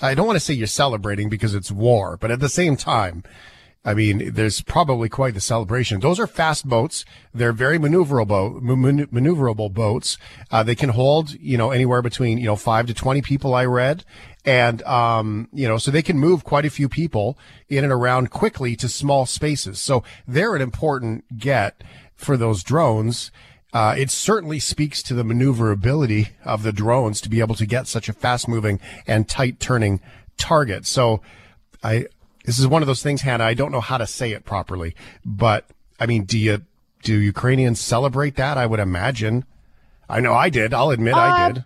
[0.00, 3.22] I don't want to say you're celebrating because it's war, but at the same time,
[3.84, 5.98] I mean, there's probably quite the celebration.
[5.98, 7.04] Those are fast boats.
[7.34, 10.18] They're very maneuverable, maneuverable boats.
[10.52, 13.64] Uh, they can hold, you know, anywhere between, you know, five to 20 people, I
[13.64, 14.04] read.
[14.44, 17.36] And, um, you know, so they can move quite a few people
[17.68, 19.80] in and around quickly to small spaces.
[19.80, 21.82] So they're an important get
[22.14, 23.32] for those drones.
[23.72, 27.88] Uh, it certainly speaks to the maneuverability of the drones to be able to get
[27.88, 30.00] such a fast moving and tight turning
[30.36, 30.86] target.
[30.86, 31.20] So
[31.82, 32.06] I,
[32.44, 33.44] this is one of those things, Hanna.
[33.44, 35.66] I don't know how to say it properly, but
[36.00, 36.62] I mean, do you
[37.02, 38.56] do Ukrainians celebrate that?
[38.58, 39.44] I would imagine.
[40.08, 40.74] I know I did.
[40.74, 41.64] I'll admit I Uh, did.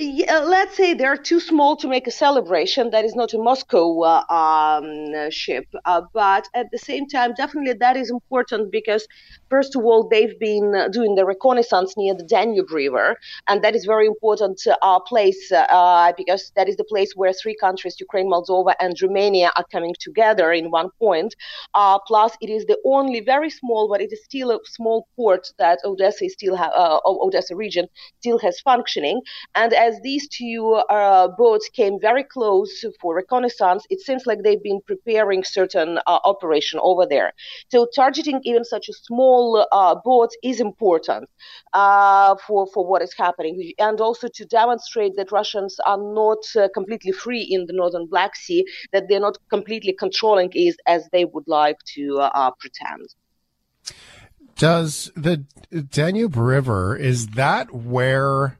[0.00, 2.90] Yeah, let's say they're too small to make a celebration.
[2.90, 7.72] That is not a Moscow uh, um, ship, uh, but at the same time, definitely
[7.72, 9.08] that is important because,
[9.50, 13.16] first of all, they've been uh, doing the reconnaissance near the Danube River,
[13.48, 17.56] and that is very important uh, place uh, because that is the place where three
[17.56, 21.34] countries, Ukraine, Moldova, and Romania, are coming together in one point.
[21.74, 25.48] Uh, plus, it is the only very small, but it is still a small port
[25.58, 27.86] that Odessa still ha- uh, Odessa region
[28.20, 29.20] still has functioning,
[29.54, 34.62] and as these two uh, boats came very close for reconnaissance, it seems like they've
[34.62, 37.32] been preparing certain uh, operation over there.
[37.70, 39.37] So targeting even such a small
[39.72, 41.28] uh, boat is important
[41.72, 46.68] uh, for for what is happening, and also to demonstrate that Russians are not uh,
[46.78, 51.24] completely free in the northern Black Sea, that they're not completely controlling it as they
[51.24, 53.06] would like to uh, pretend.
[54.56, 55.44] Does the
[56.00, 58.58] Danube River is that where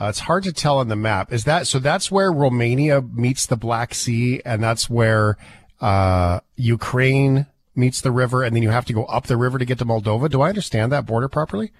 [0.00, 1.32] uh, it's hard to tell on the map?
[1.32, 1.78] Is that so?
[1.78, 5.36] That's where Romania meets the Black Sea, and that's where
[5.80, 7.46] uh, Ukraine
[7.78, 9.86] meets the river, and then you have to go up the river to get to
[9.86, 10.28] Moldova.
[10.28, 11.72] Do I understand that border properly?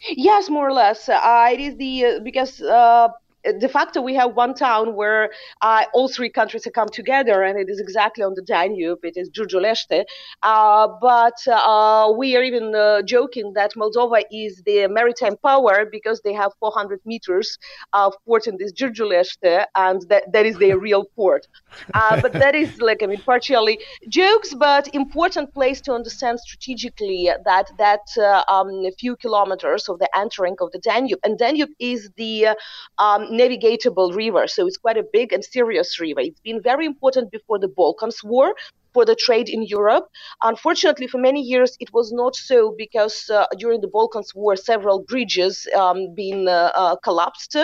[0.00, 1.08] Yes, more or less.
[1.08, 3.08] Uh, it is the uh, because uh,
[3.52, 5.30] de facto we have one town where
[5.62, 9.00] uh, all three countries have come together, and it is exactly on the Danube.
[9.04, 10.04] It is Giurgiulești.
[10.42, 16.20] Uh, but uh, we are even uh, joking that Moldova is the maritime power because
[16.22, 17.58] they have 400 meters
[17.92, 21.46] of port in this Giurgiulești, and that, that is their real port.
[21.94, 27.30] Uh, but that is like I mean, partially jokes, but important place to understand strategically
[27.44, 32.10] that that uh, um, few kilometers of the entering of the Danube, and Danube is
[32.16, 32.54] the uh,
[32.98, 36.20] um, navigable river, so it's quite a big and serious river.
[36.20, 38.54] It's been very important before the Balkans War
[38.94, 40.08] for the trade in Europe.
[40.42, 45.02] Unfortunately, for many years it was not so because uh, during the Balkans War, several
[45.02, 47.56] bridges um, been uh, uh, collapsed,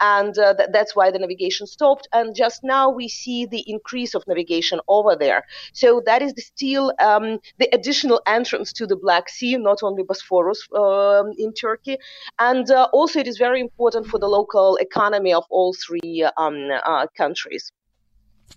[0.00, 2.08] and uh, th- that's why the navigation stopped.
[2.12, 5.44] And just now we see the increase of navigation over there.
[5.72, 10.02] So that is the still um, the additional entrance to the Black Sea, not only
[10.02, 11.96] Bosphorus um, in Turkey,
[12.38, 16.68] and uh, also it is very important for the local economy of all three um,
[16.84, 17.72] uh, countries.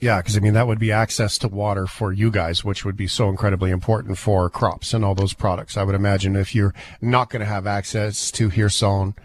[0.01, 2.97] Yeah, because I mean that would be access to water for you guys, which would
[2.97, 5.77] be so incredibly important for crops and all those products.
[5.77, 9.15] I would imagine if you're not going to have access to Kherson,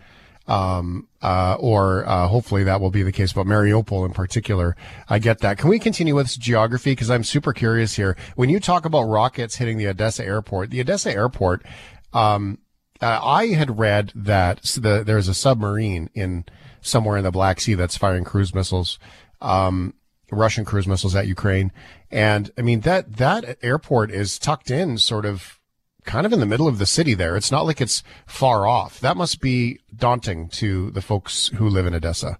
[0.46, 4.76] um, uh, or uh, hopefully that will be the case, but Mariupol in particular,
[5.08, 5.58] I get that.
[5.58, 6.92] Can we continue with geography?
[6.92, 8.16] Because I'm super curious here.
[8.36, 11.64] When you talk about rockets hitting the Odessa airport, the Odessa airport,
[12.12, 12.58] um,
[13.00, 16.44] uh, I had read that the, there's a submarine in
[16.80, 18.98] somewhere in the Black Sea that's firing cruise missiles.
[19.40, 19.94] Um,
[20.30, 21.72] Russian cruise missiles at Ukraine.
[22.10, 25.58] And I mean, that, that airport is tucked in sort of
[26.04, 27.36] kind of in the middle of the city there.
[27.36, 29.00] It's not like it's far off.
[29.00, 32.38] That must be daunting to the folks who live in Odessa.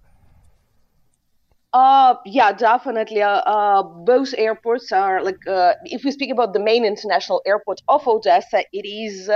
[1.73, 3.21] Uh, yeah, definitely.
[3.21, 7.81] Uh, uh, both airports are like, uh, if we speak about the main international airport
[7.87, 9.29] of Odessa, it is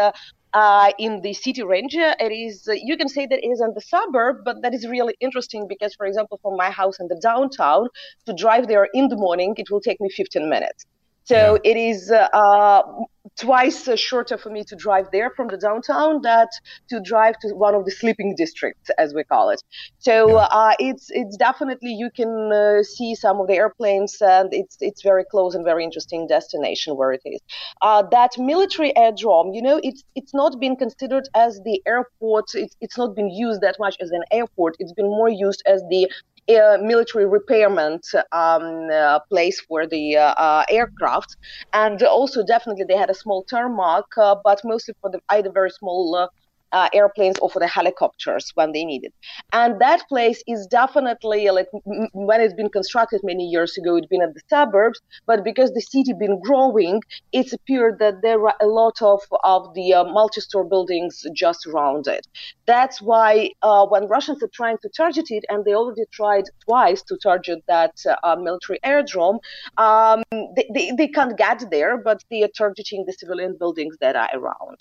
[0.56, 1.96] uh, uh, in the city range.
[1.96, 4.88] It is, uh, you can say that it is in the suburb, but that is
[4.88, 7.88] really interesting because, for example, from my house in the downtown
[8.26, 10.86] to drive there in the morning, it will take me 15 minutes.
[11.26, 12.84] So it is uh, uh,
[13.36, 16.50] twice uh, shorter for me to drive there from the downtown that
[16.90, 19.62] to drive to one of the sleeping districts, as we call it.
[19.98, 24.78] So uh, it's it's definitely you can uh, see some of the airplanes, and it's
[24.82, 27.40] it's very close and very interesting destination where it is.
[27.82, 32.54] Uh, that military airdrome, you know, it's it's not been considered as the airport.
[32.54, 34.76] It's it's not been used that much as an airport.
[34.80, 36.08] It's been more used as the
[36.50, 41.36] uh, military repairment um, uh, place for the uh, uh, aircraft,
[41.74, 45.72] and also definitely they had a small tarmac, uh, but mostly for the either very
[45.72, 46.30] small.
[46.76, 49.14] Uh, airplanes or for the helicopters when they need it.
[49.60, 51.70] And that place is definitely like
[52.28, 55.86] when it's been constructed many years ago, it's been at the suburbs, but because the
[55.94, 56.96] city been growing,
[57.38, 59.20] it's appeared that there are a lot of,
[59.56, 62.24] of the uh, multi-store buildings just around it.
[62.74, 63.32] That's why
[63.68, 67.60] uh, when Russians are trying to target it, and they already tried twice to target
[67.76, 69.38] that uh, military airdrome,
[69.88, 70.20] um,
[70.56, 74.32] they, they, they can't get there, but they are targeting the civilian buildings that are
[74.40, 74.80] around.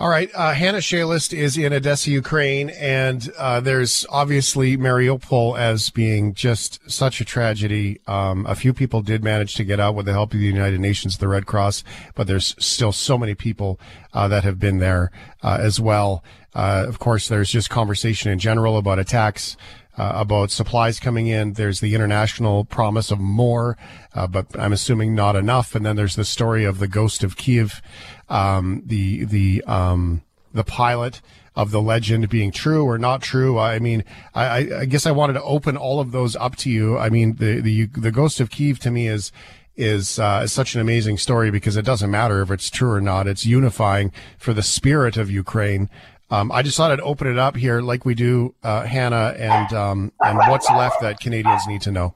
[0.00, 0.30] All right.
[0.34, 6.90] Uh, Hanna Shelest is in Odessa, Ukraine, and uh, there's obviously Mariupol as being just
[6.90, 8.00] such a tragedy.
[8.06, 10.80] Um, a few people did manage to get out with the help of the United
[10.80, 11.84] Nations, the Red Cross,
[12.14, 13.78] but there's still so many people
[14.14, 15.10] uh, that have been there
[15.42, 16.24] uh, as well.
[16.54, 19.54] Uh, of course, there's just conversation in general about attacks
[19.98, 21.54] uh, about supplies coming in.
[21.54, 23.76] There's the international promise of more,
[24.14, 25.74] uh, but I'm assuming not enough.
[25.74, 27.82] And then there's the story of the ghost of Kiev,
[28.28, 30.22] um, the the um,
[30.52, 31.20] the pilot
[31.56, 33.58] of the legend being true or not true.
[33.58, 36.96] I mean, I, I guess I wanted to open all of those up to you.
[36.96, 39.32] I mean, the the the ghost of Kiev to me is
[39.76, 43.26] is uh, such an amazing story because it doesn't matter if it's true or not.
[43.26, 45.88] It's unifying for the spirit of Ukraine.
[46.30, 49.72] Um, I just thought I'd open it up here, like we do, uh, Hanna, and
[49.72, 52.14] um, and what's left that Canadians need to know.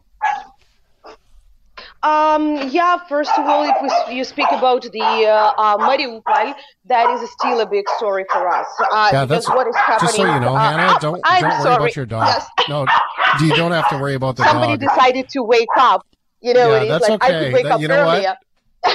[2.02, 3.76] Um, yeah, first of all, if
[4.08, 6.54] we, you speak about the uh, uh, Mariupol,
[6.84, 8.66] that is still a big story for us.
[8.92, 10.00] Uh, yeah, that's what is happening.
[10.08, 11.74] Just so you know, uh, Hanna, don't I'm don't worry sorry.
[11.76, 12.26] about your dog.
[12.26, 12.46] Yes.
[12.68, 12.86] No,
[13.40, 14.80] you don't have to worry about the Somebody dog.
[14.94, 16.06] decided to wake up.
[16.42, 17.44] You know, Yeah, that's like I okay.
[17.46, 18.38] could wake That- up you know what?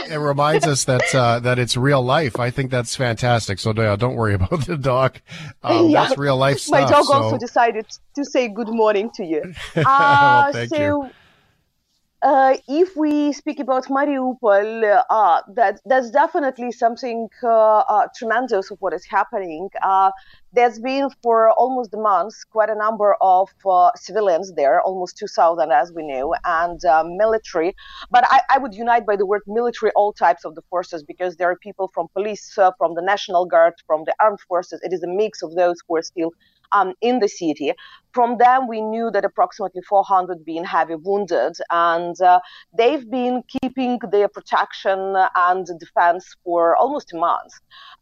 [0.09, 2.39] It reminds us that uh, that it's real life.
[2.39, 3.59] I think that's fantastic.
[3.59, 5.17] So yeah, don't worry about the dog.
[5.63, 6.03] Um, Yeah.
[6.05, 6.81] That's real life stuff.
[6.81, 7.13] My dog so.
[7.13, 7.85] also decided
[8.15, 9.53] to say good morning to you.
[9.75, 11.09] Well, Uh, thank so, you.
[12.21, 18.77] Uh, if we speak about Mariupol, uh, that that's definitely something uh, uh, tremendous of
[18.81, 19.69] what is happening.
[19.81, 20.11] Uh,
[20.51, 25.71] there's been for almost a month quite a number of uh, civilians there, almost 2,000
[25.71, 26.81] as we know, and
[27.17, 27.73] military.
[28.11, 31.37] But I, I would unite by the word military all types of the forces because
[31.37, 34.81] there are people from police, from the National Guard, from the armed forces.
[34.83, 36.31] It is a mix of those who are still
[36.71, 37.73] um, in the city.
[38.11, 42.39] From them, we knew that approximately 400 been heavy wounded, and uh,
[42.75, 47.53] they've been keeping their protection and defense for almost a month,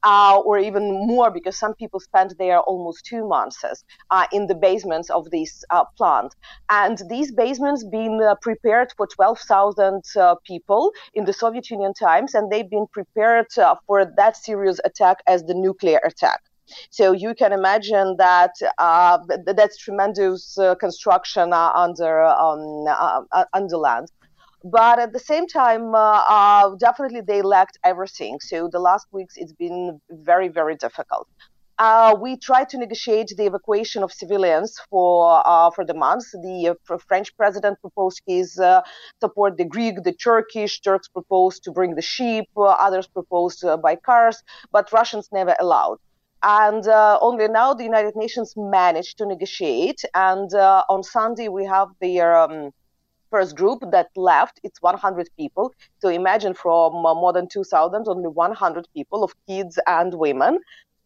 [0.03, 3.61] uh, or even more, because some people spent there almost two months
[4.11, 6.34] uh, in the basements of this uh, plant.
[6.70, 12.34] And these basements been uh, prepared for 12,000 uh, people in the Soviet Union times,
[12.34, 13.47] and they've been prepared
[13.86, 16.46] for that serious attack as the nuclear attack.
[16.89, 23.45] So you can imagine that uh, that's tremendous uh, construction uh, under um, uh, uh,
[23.53, 24.07] under land.
[24.63, 28.39] But at the same time, uh, uh, definitely they lacked everything.
[28.41, 31.28] So the last weeks it's been very very difficult.
[31.80, 35.43] Uh, we tried to negotiate the evacuation of civilians for
[35.76, 36.32] for the months.
[36.32, 36.76] The
[37.07, 38.59] French president proposed his
[39.22, 39.57] support.
[39.57, 42.45] The Greek, the Turkish, Turks proposed to bring the sheep.
[42.57, 44.41] Others proposed by cars,
[44.72, 45.99] but Russians never allowed.
[46.43, 50.03] And uh, only now the United Nations managed to negotiate.
[50.13, 52.71] And uh, on Sunday we have their um,
[53.29, 54.59] first group that left.
[54.63, 55.73] It's 100 people.
[55.99, 60.59] So imagine from uh, more than 2,000, only 100 people of kids and women.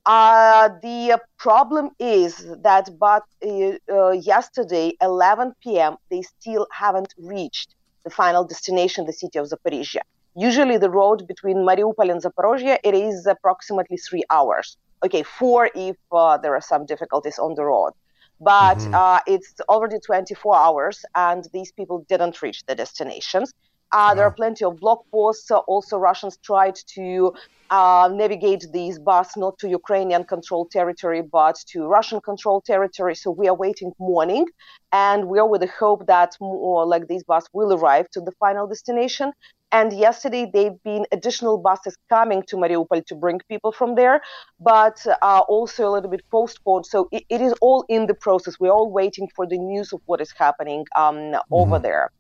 [0.05, 7.75] Uh, the problem is that, but uh, uh, yesterday, 11 p.m., they still haven't reached
[8.03, 10.01] the final destination, the city of Zaporizhia.
[10.36, 14.77] Usually, the road between Mariupol and Zaporizhia it is approximately three hours.
[15.03, 17.91] Okay, four if uh, there are some difficulties on the road,
[18.39, 23.51] but uh, it's already 24 hours, and these people didn't reach the destinations.
[23.91, 25.51] Uh, there are plenty of blog posts.
[25.51, 27.33] Uh, also, Russians tried to
[27.71, 33.15] uh, navigate these bus not to Ukrainian controlled territory, but to Russian controlled territory.
[33.15, 34.45] So we are waiting morning,
[34.91, 38.33] and we are with the hope that more like these bus will arrive to the
[38.39, 39.31] final destination.
[39.72, 44.22] And yesterday, they've been additional buses coming to Mariupol to bring people from there,
[44.59, 46.86] but uh, also a little bit postponed.
[46.86, 48.59] So it, it is all in the process.
[48.59, 52.11] We're all waiting for the news of what is happening um, over there.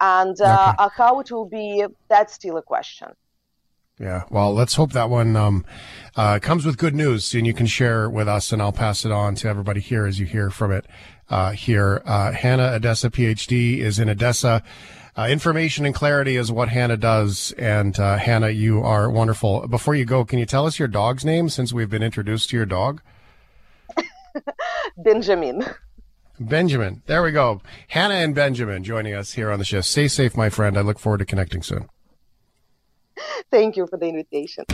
[0.00, 3.08] And uh, uh, how it will be, that's still a question.
[3.98, 4.24] Yeah.
[4.28, 5.64] Well, let's hope that one um,
[6.16, 9.12] uh, comes with good news and you can share with us, and I'll pass it
[9.12, 10.86] on to everybody here as you hear from it
[11.30, 12.02] uh, here.
[12.04, 14.62] Uh, Hanna Odessa, PhD, is in Odessa.
[15.16, 17.52] Uh, information and clarity is what Hanna does.
[17.56, 19.66] And uh, Hanna, you are wonderful.
[19.66, 22.56] Before you go, can you tell us your dog's name since we've been introduced to
[22.56, 23.00] your dog?
[24.98, 25.64] Benjamin.
[26.38, 27.02] Benjamin.
[27.06, 27.62] There we go.
[27.88, 29.80] Hanna and Benjamin joining us here on the show.
[29.80, 30.76] Stay safe, my friend.
[30.76, 31.88] I look forward to connecting soon.
[33.50, 34.64] Thank you for the invitation.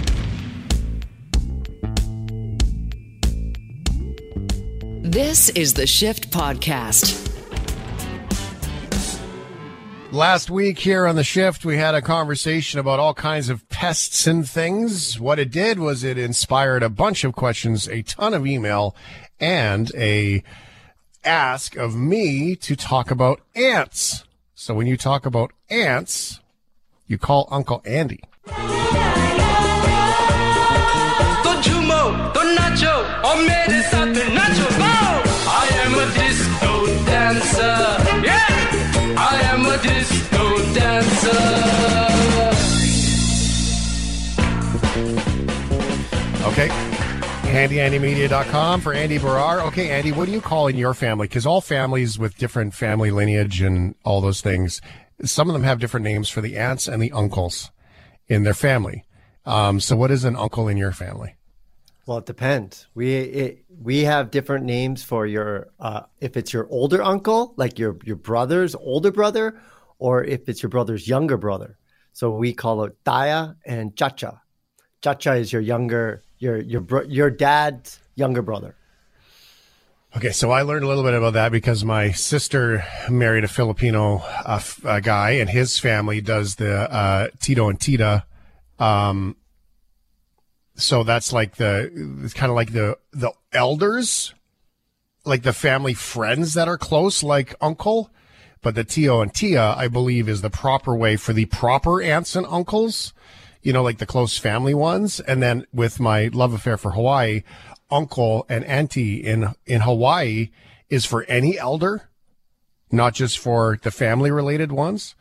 [5.04, 7.31] This is the Shift Podcast.
[10.12, 14.26] Last week here on the shift, we had a conversation about all kinds of pests
[14.26, 15.18] and things.
[15.18, 18.94] What it did was it inspired a bunch of questions, a ton of email,
[19.40, 20.42] and a
[21.24, 24.24] ask of me to talk about ants.
[24.54, 26.40] So when you talk about ants,
[27.06, 28.20] you call Uncle Andy.
[47.52, 49.60] HandyAndyMedia.com for Andy Baryer.
[49.66, 51.28] Okay, Andy, what do you call in your family?
[51.28, 54.80] Because all families with different family lineage and all those things,
[55.22, 57.70] some of them have different names for the aunts and the uncles
[58.26, 59.04] in their family.
[59.44, 61.36] Um, so, what is an uncle in your family?
[62.06, 62.86] Well, it depends.
[62.94, 67.78] We it, we have different names for your uh, if it's your older uncle, like
[67.78, 69.60] your your brother's older brother,
[69.98, 71.76] or if it's your brother's younger brother.
[72.14, 74.40] So we call it Daya and Chacha.
[75.02, 78.74] Chacha is your younger your your bro- your dad's younger brother.
[80.14, 84.18] Okay, so I learned a little bit about that because my sister married a Filipino
[84.44, 88.24] uh, uh, guy, and his family does the uh, Tito and Tita.
[88.78, 89.36] Um,
[90.74, 91.90] so that's like the
[92.24, 94.34] it's kind of like the the elders,
[95.24, 98.10] like the family friends that are close, like uncle.
[98.60, 102.36] But the Tio and Tia, I believe, is the proper way for the proper aunts
[102.36, 103.12] and uncles
[103.62, 105.20] you know, like the close family ones.
[105.20, 107.42] And then with my love affair for Hawaii,
[107.90, 110.50] uncle and auntie in, in Hawaii
[110.88, 112.08] is for any elder,
[112.90, 115.14] not just for the family related ones.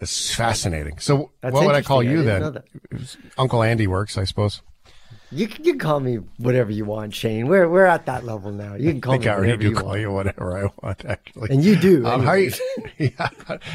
[0.00, 0.98] It's fascinating.
[0.98, 2.42] So That's what would I call interesting.
[2.42, 3.12] I you then?
[3.36, 4.62] Uncle Andy works, I suppose.
[5.32, 7.46] You can, you can call me whatever you want, Shane.
[7.46, 8.74] We're we're at that level now.
[8.74, 10.00] You can call I think me I already whatever do you call want.
[10.00, 11.50] you whatever I want, actually.
[11.50, 12.50] And you do, Um, how you,
[12.98, 13.28] yeah,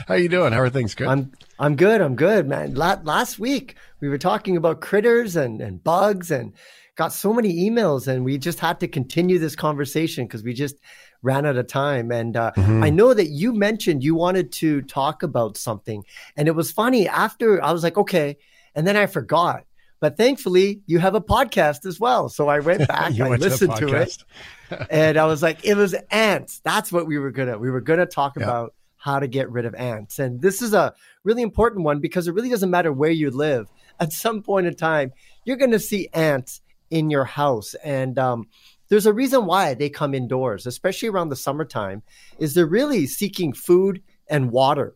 [0.08, 0.52] how you doing?
[0.52, 0.96] How are things?
[0.96, 1.08] Good.
[1.08, 2.02] I'm I'm good.
[2.02, 2.74] I'm good, man.
[2.74, 3.76] La- last week
[4.06, 6.54] we were talking about critters and and bugs and
[6.96, 10.76] got so many emails, and we just had to continue this conversation because we just
[11.24, 12.12] ran out of time.
[12.12, 12.84] And uh, Mm-hmm.
[12.84, 16.04] I know that you mentioned you wanted to talk about something,
[16.38, 17.08] and it was funny.
[17.08, 18.38] After I was like, okay,
[18.76, 19.66] and then I forgot.
[20.00, 22.30] But thankfully, you have a podcast as well.
[22.30, 24.24] So I went back, I went to listened to, it,
[24.92, 26.62] and I was like, it was ants.
[26.64, 27.58] That's what we were gonna.
[27.58, 28.44] We were gonna talk Yeah.
[28.44, 30.18] about how to get rid of ants.
[30.18, 30.92] And this is a
[31.24, 33.68] really important one because it really doesn't matter where you live.
[34.00, 35.14] At some point in time,
[35.46, 38.48] you're gonna see ants in your house, and um,
[38.90, 42.04] there's a reason why they come indoors, especially around the summertime.
[42.40, 44.96] Is they're really seeking food and water,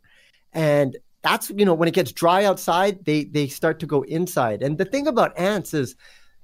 [0.54, 4.62] and that's you know when it gets dry outside, they they start to go inside.
[4.62, 5.96] And the thing about ants is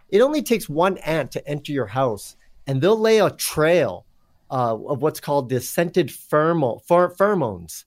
[0.10, 2.36] it only takes one ant to enter your house
[2.68, 4.06] and they'll lay a trail
[4.52, 7.84] uh, of what's called the scented phermo- pher- pheromones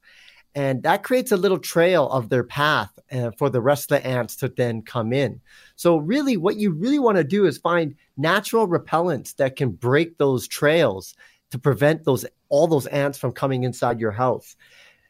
[0.58, 4.06] and that creates a little trail of their path uh, for the rest of the
[4.06, 5.40] ants to then come in
[5.76, 10.18] so really what you really want to do is find natural repellents that can break
[10.18, 11.14] those trails
[11.50, 14.56] to prevent those all those ants from coming inside your house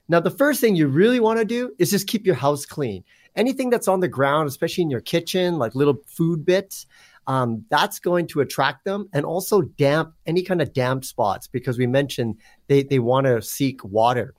[0.09, 3.05] now, the first thing you really want to do is just keep your house clean.
[3.36, 6.86] Anything that's on the ground, especially in your kitchen, like little food bits,
[7.26, 9.09] um, that's going to attract them.
[9.12, 12.36] And also damp, any kind of damp spots, because we mentioned
[12.68, 14.34] they, they want to seek water.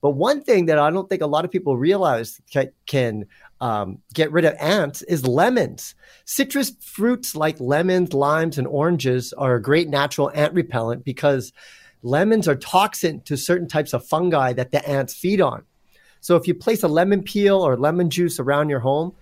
[0.00, 3.26] But one thing that I don't think a lot of people realize ca- can
[3.60, 5.94] um, get rid of ants is lemons.
[6.24, 11.52] Citrus fruits like lemons, limes, and oranges are a great natural ant repellent because
[12.02, 15.64] lemons are toxin to certain types of fungi that the ants feed on.
[16.20, 19.12] So if you place a lemon peel or lemon juice around your home,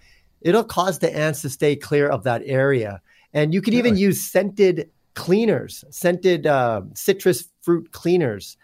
[0.40, 3.00] it'll cause the ants to stay clear of that area.
[3.32, 8.56] And you can even use scented cleaners, scented uh, citrus fruit cleaners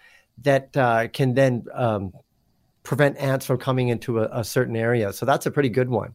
[0.42, 2.12] that uh, can then um,
[2.82, 5.12] prevent ants from coming into a, a certain area.
[5.12, 6.14] So that's a pretty good one.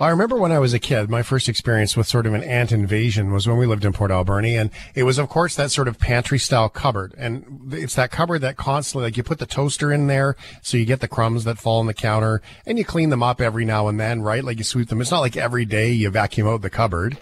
[0.00, 2.72] I remember when I was a kid, my first experience with sort of an ant
[2.72, 4.56] invasion was when we lived in Port Alberni.
[4.56, 7.14] And it was, of course, that sort of pantry style cupboard.
[7.18, 10.36] And it's that cupboard that constantly, like you put the toaster in there.
[10.62, 13.40] So you get the crumbs that fall on the counter and you clean them up
[13.40, 14.44] every now and then, right?
[14.44, 15.00] Like you sweep them.
[15.00, 17.18] It's not like every day you vacuum out the cupboard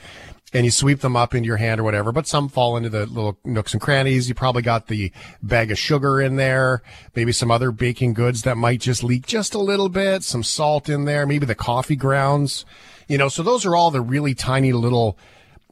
[0.55, 3.07] and you sweep them up into your hand or whatever, but some fall into the
[3.07, 4.29] little nooks and crannies.
[4.29, 5.11] You probably got the
[5.43, 6.81] bag of sugar in there,
[7.17, 10.89] maybe some other baking goods that might just leak just a little bit, some salt
[10.89, 12.65] in there, maybe the coffee grounds,
[13.09, 15.19] you know, so those are all the really tiny little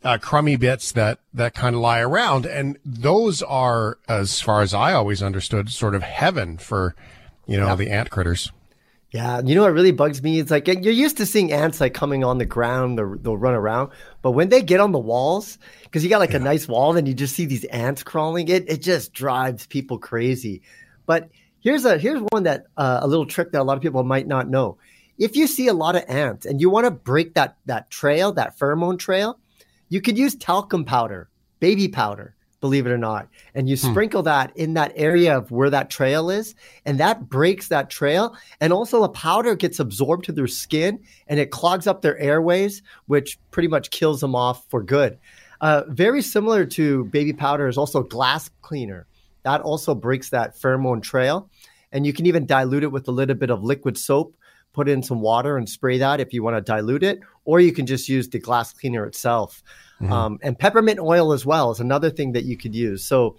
[0.05, 2.45] uh, crummy bits that, that kind of lie around.
[2.45, 6.95] And those are, as far as I always understood, sort of heaven for,
[7.47, 8.51] you know, the ant critters.
[9.13, 10.41] Yeah, you know what really bugs me?
[10.41, 13.53] It's like you're used to seeing ants like coming on the ground, they'll, they'll run
[13.53, 13.91] around,
[14.23, 17.05] but when they get on the walls, because you got like a nice wall, then
[17.05, 18.49] you just see these ants crawling.
[18.49, 20.63] It it just drives people crazy.
[21.05, 21.29] But
[21.61, 24.27] here's a here's one that uh, a little trick that a lot of people might
[24.27, 24.79] not know.
[25.19, 28.33] If you see a lot of ants and you want to break that that trail,
[28.33, 29.39] that pheromone trail,
[29.91, 31.29] you could use talcum powder,
[31.61, 35.69] baby powder, believe it or not, and you sprinkle that in that area of where
[35.69, 36.55] that trail is,
[36.87, 38.35] and that breaks that trail.
[38.61, 42.81] And also, a powder gets absorbed to their skin and it clogs up their airways,
[43.07, 45.19] which pretty much kills them off for good.
[45.61, 49.07] Uh, very similar to baby powder is also glass cleaner.
[49.43, 51.51] That also breaks that pheromone trail.
[51.91, 54.35] And you can even dilute it with a little bit of liquid soap,
[54.73, 57.73] put in some water and spray that if you want to dilute it, or you
[57.73, 59.63] can just use the glass cleaner itself.
[60.03, 60.13] Mm-hmm.
[60.13, 63.05] Um, and peppermint oil as well is another thing that you could use.
[63.05, 63.37] So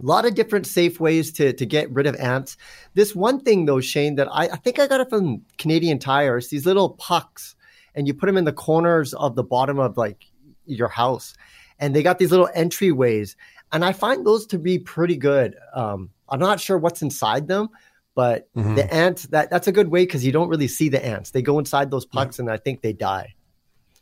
[0.00, 2.56] a lot of different safe ways to, to get rid of ants.
[2.94, 6.48] This one thing though, Shane, that I, I think I got it from Canadian Tires,
[6.48, 7.54] these little pucks,
[7.94, 10.24] and you put them in the corners of the bottom of like
[10.66, 11.34] your house.
[11.78, 13.36] And they got these little entryways.
[13.72, 15.56] And I find those to be pretty good.
[15.74, 17.68] Um, I'm not sure what's inside them,
[18.14, 18.74] but Mhm.
[18.76, 21.30] the ants, that, that's a good way because you don't really see the ants.
[21.30, 23.34] They go inside those pucks and I think they die.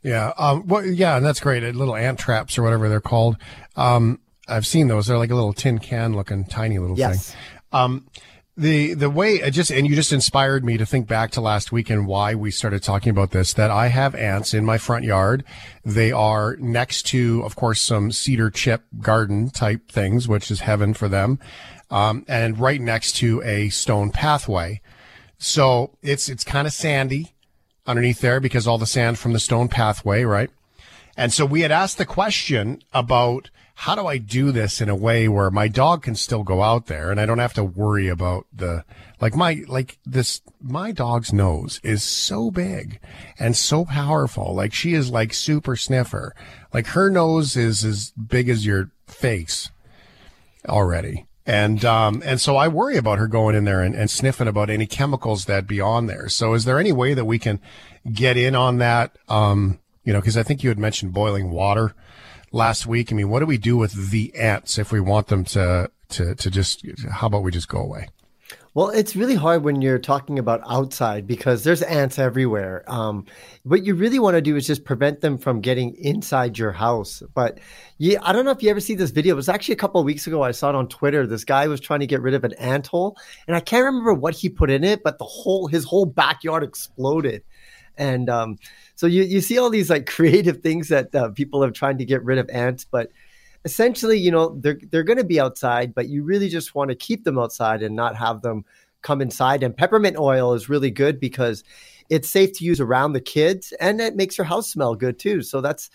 [0.06, 0.32] Yeah.
[0.38, 1.64] Um, well, yeah, and that's great.
[1.64, 3.36] Uh, Little ant traps or whatever they're called.
[3.74, 5.08] Um, I've seen those.
[5.08, 7.32] They're like a little tin can looking tiny little Yes.
[7.32, 7.40] thing.
[7.72, 8.06] Um,
[8.56, 11.72] the, the way I just, and you just inspired me to think back to last
[11.72, 15.04] week and why we started talking about this, that I have ants in my front
[15.04, 15.44] yard.
[15.84, 20.94] They are next to, of course, some cedar chip garden type things, which is heaven
[20.94, 21.40] for them.
[21.90, 24.80] Um, and right next to a stone pathway.
[25.38, 27.32] So it's, it's kind of sandy
[27.86, 30.50] underneath there because all the sand from the stone pathway, right?
[31.16, 34.96] And so we had asked the question about how do I do this in a
[34.96, 38.08] way where my dog can still go out there and I don't have to worry
[38.08, 38.84] about the,
[39.20, 43.00] like my, like this, my dog's nose is so big
[43.38, 44.54] and so powerful.
[44.54, 46.34] Like she is like super sniffer.
[46.72, 49.70] Like her nose is as big as your face
[50.66, 51.26] already.
[51.46, 54.68] And, um, and so I worry about her going in there and, and sniffing about
[54.68, 56.28] any chemicals that be on there.
[56.28, 57.60] So is there any way that we can
[58.12, 59.16] get in on that?
[59.28, 61.94] Um, you know, cause I think you had mentioned boiling water
[62.50, 63.12] last week.
[63.12, 66.34] I mean, what do we do with the ants if we want them to, to,
[66.34, 68.08] to just, how about we just go away?
[68.76, 72.84] Well, it's really hard when you're talking about outside because there's ants everywhere.
[72.88, 73.24] Um,
[73.62, 77.22] what you really want to do is just prevent them from getting inside your house.
[77.32, 77.58] But
[77.96, 79.32] yeah, I don't know if you ever see this video.
[79.32, 80.42] It was actually a couple of weeks ago.
[80.42, 81.26] I saw it on Twitter.
[81.26, 83.16] This guy was trying to get rid of an ant hole,
[83.46, 86.62] and I can't remember what he put in it, but the whole his whole backyard
[86.62, 87.44] exploded.
[87.96, 88.58] And um,
[88.94, 92.04] so you you see all these like creative things that uh, people are trying to
[92.04, 93.10] get rid of ants, but
[93.66, 96.94] essentially, you know, they're they're going to be outside, but you really just want to
[96.94, 98.64] keep them outside and not have them
[99.02, 99.64] come inside.
[99.64, 101.64] And peppermint oil is really good because
[102.08, 105.42] it's safe to use around the kids, and it makes your house smell good too.
[105.42, 105.90] So that's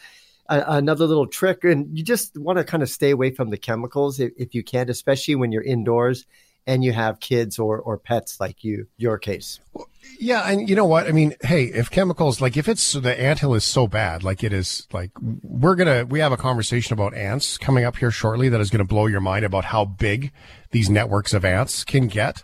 [0.49, 1.63] a, another little trick.
[1.63, 4.63] And you just want to kind of stay away from the chemicals if, if you
[4.63, 6.25] can, especially when you're indoors
[6.67, 9.59] and you have kids or or pets like you, your case.
[10.19, 11.07] Yeah, and you know what?
[11.07, 14.53] I mean, hey, if chemicals like if it's the anthill is so bad, like it
[14.53, 18.61] is, like we're gonna we have a conversation about ants coming up here shortly that
[18.61, 20.31] is gonna blow your mind about how big
[20.71, 22.43] these networks of ants can get.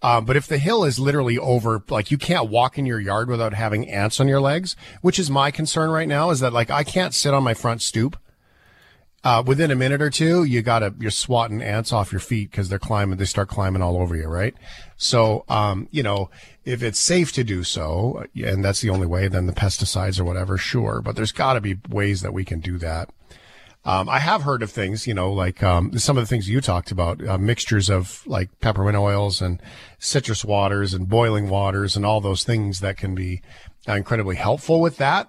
[0.00, 3.28] Um, but if the hill is literally over, like you can't walk in your yard
[3.28, 6.70] without having ants on your legs, which is my concern right now, is that like
[6.70, 8.16] I can't sit on my front stoop.
[9.24, 12.68] Uh, within a minute or two, you gotta, you're swatting ants off your feet because
[12.68, 14.54] they're climbing, they start climbing all over you, right?
[14.96, 16.30] So, um, you know,
[16.64, 20.24] if it's safe to do so, and that's the only way, then the pesticides or
[20.24, 21.00] whatever, sure.
[21.02, 23.10] But there's gotta be ways that we can do that.
[23.84, 26.60] Um, I have heard of things, you know, like um, some of the things you
[26.60, 29.62] talked about, uh, mixtures of like peppermint oils and
[29.98, 33.40] citrus waters and boiling waters and all those things that can be
[33.88, 35.28] uh, incredibly helpful with that.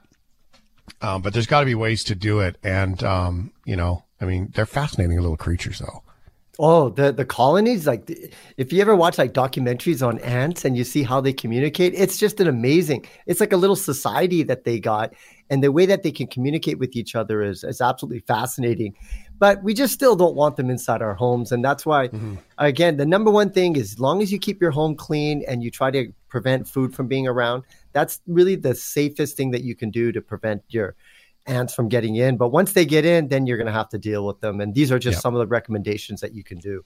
[1.02, 4.26] Um, but there's got to be ways to do it, and um, you know, I
[4.26, 6.02] mean, they're fascinating little creatures, though.
[6.58, 7.86] Oh, the the colonies!
[7.86, 8.12] Like,
[8.58, 12.18] if you ever watch like documentaries on ants and you see how they communicate, it's
[12.18, 13.06] just an amazing.
[13.28, 15.14] It's like a little society that they got,
[15.52, 18.96] and the way that they can communicate with each other is is absolutely fascinating.
[19.38, 22.36] But we just still don't want them inside our homes, and that's why, mm-hmm.
[22.58, 25.64] again, the number one thing is as long as you keep your home clean and
[25.64, 27.64] you try to prevent food from being around,
[27.94, 30.96] that's really the safest thing that you can do to prevent your
[31.50, 32.38] ants from getting in.
[32.38, 34.62] But once they get in, then you're going to have to deal with them.
[34.62, 35.22] And these are just Yep.
[35.22, 36.84] some of the recommendations that you can do.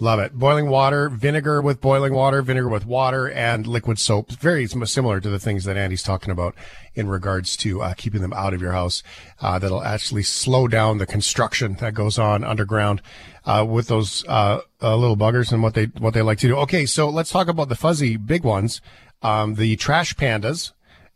[0.00, 0.32] Love it.
[0.32, 4.32] Boiling water, vinegar with boiling water, vinegar with water, and liquid soap.
[4.32, 6.56] Very similar to the things that Andy's talking about
[6.96, 9.04] in regards to uh, keeping them out of your house.
[9.40, 13.02] Uh, that'll actually slow down the construction that goes on underground
[13.44, 16.56] uh, with those uh, uh, little buggers and what they what they like to do.
[16.56, 18.80] Okay, so let's talk about the fuzzy big ones,
[19.22, 20.72] um, the trash pandas.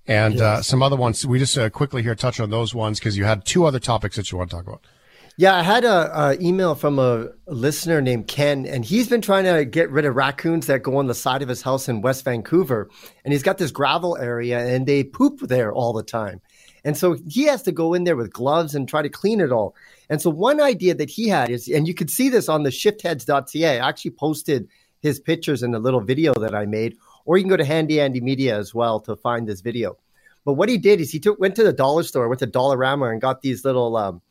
[0.09, 1.27] And uh, some other ones.
[1.27, 4.17] We just uh, quickly here touch on those ones because you had two other topics
[4.17, 4.81] that you want to talk about.
[5.37, 9.45] Yeah, I had a, a email from a listener named Ken, and he's been trying
[9.45, 12.25] to get rid of raccoons that go on the side of his house in West
[12.25, 12.91] Vancouver.
[13.25, 16.41] And he's got this gravel area, and they poop there all the time.
[16.85, 19.53] And so he has to go in there with gloves and try to clean it
[19.53, 19.77] all.
[20.11, 22.71] And so one idea that he had is, and you could see this on the
[22.71, 23.79] shiftheads.ca.
[23.79, 24.69] I actually posted
[25.03, 26.97] his pictures in the little video that I made,
[27.29, 29.99] or you can go to Handy Andy Media as well to find this video.
[30.47, 33.13] But what he did is he took went to the dollar store, went to Dollarama,
[33.13, 34.23] and got these little um,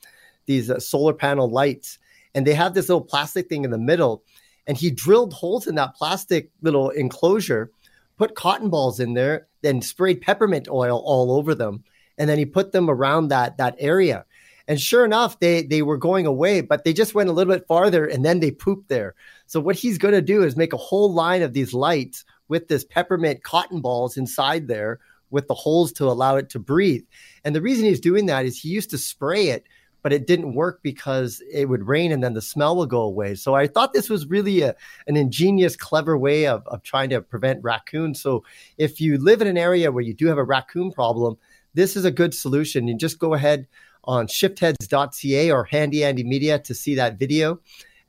[0.48, 2.00] these uh, solar panel lights,
[2.34, 4.24] and they have this little plastic thing in the middle,
[4.66, 7.70] and he drilled holes in that plastic little enclosure,
[8.18, 11.84] put cotton balls in there, then sprayed peppermint oil all over them,
[12.18, 14.26] and then he put them around that that area.
[14.68, 17.68] And sure enough, they they were going away, but they just went a little bit
[17.68, 19.14] farther and then they pooped there.
[19.46, 22.68] So what he's going to do is make a whole line of these lights with
[22.68, 27.04] this peppermint cotton balls inside there with the holes to allow it to breathe.
[27.44, 29.66] And the reason he's doing that is he used to spray it,
[30.02, 33.36] but it didn't work because it would rain and then the smell would go away.
[33.36, 34.76] So I thought this was really a,
[35.06, 38.22] an ingenious, clever way of, of trying to prevent raccoons.
[38.22, 38.44] So
[38.78, 41.38] if you live in an area where you do have a raccoon problem,
[41.74, 42.88] this is a good solution.
[42.88, 43.68] You just go ahead
[44.06, 47.60] on shiftheads.ca or Handy Andy Media to see that video.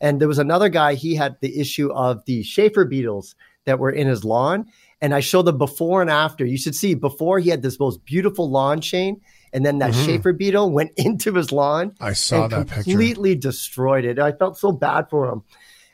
[0.01, 3.34] And there was another guy, he had the issue of the chafer beetles
[3.69, 4.66] that were in his lawn.
[5.01, 6.45] And I showed the before and after.
[6.45, 9.21] You should see before he had this most beautiful lawn chain.
[9.53, 10.07] And then that Mhm.
[10.07, 11.93] chafer beetle went into his lawn.
[12.01, 12.83] I saw and that picture.
[12.83, 14.19] completely destroyed it.
[14.19, 15.43] I felt so bad for him.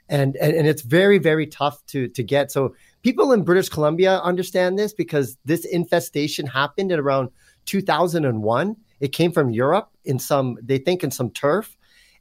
[0.08, 2.50] And, and and it's very very tough to to get.
[2.52, 7.30] So people in British Columbia understand this because this infestation happened at around
[7.66, 8.76] 2001.
[9.00, 11.76] It came from Europe in some they think in some turf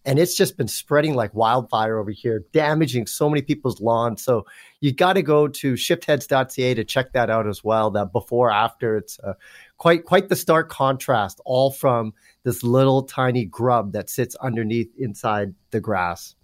[0.06, 4.24] and it's just been spreading like wildfire over here, damaging so many people's lawns.
[4.24, 4.46] So
[4.82, 7.92] you got to go to shiftheads.ca to check that out as well.
[7.92, 9.34] That before after, it's uh,
[9.78, 15.54] quite quite the stark contrast, all from this little tiny grub that sits underneath inside
[15.72, 16.36] the grass.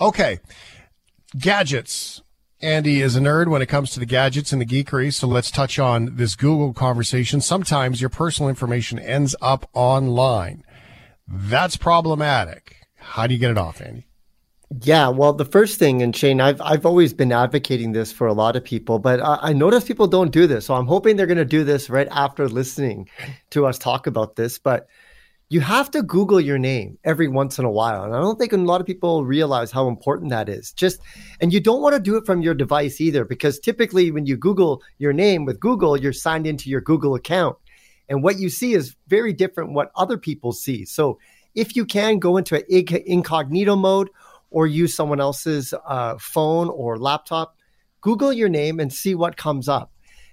[0.00, 0.40] Okay.
[1.38, 2.22] Gadgets.
[2.60, 5.12] Andy is a nerd when it comes to the gadgets and the geekery.
[5.12, 7.40] So let's touch on this Google conversation.
[7.40, 10.64] Sometimes your personal information ends up online.
[11.28, 12.83] That's problematic.
[13.04, 14.06] How do you get it off, Andy?
[14.82, 18.32] Yeah, well, the first thing, and Shane, I've I've always been advocating this for a
[18.32, 20.66] lot of people, but I, I notice people don't do this.
[20.66, 23.08] So I'm hoping they're going to do this right after listening
[23.50, 24.58] to us talk about this.
[24.58, 24.88] But
[25.50, 28.52] you have to Google your name every once in a while, and I don't think
[28.52, 30.72] a lot of people realize how important that is.
[30.72, 30.98] Just,
[31.40, 34.36] and you don't want to do it from your device either, because typically when you
[34.36, 37.56] Google your name with Google, you're signed into your Google account,
[38.08, 40.84] and what you see is very different what other people see.
[40.84, 41.18] So
[41.54, 42.64] if you can go into an
[43.06, 44.10] incognito mode
[44.50, 47.56] or use someone else's uh, phone or laptop,
[48.00, 49.90] Google your name and see what comes up.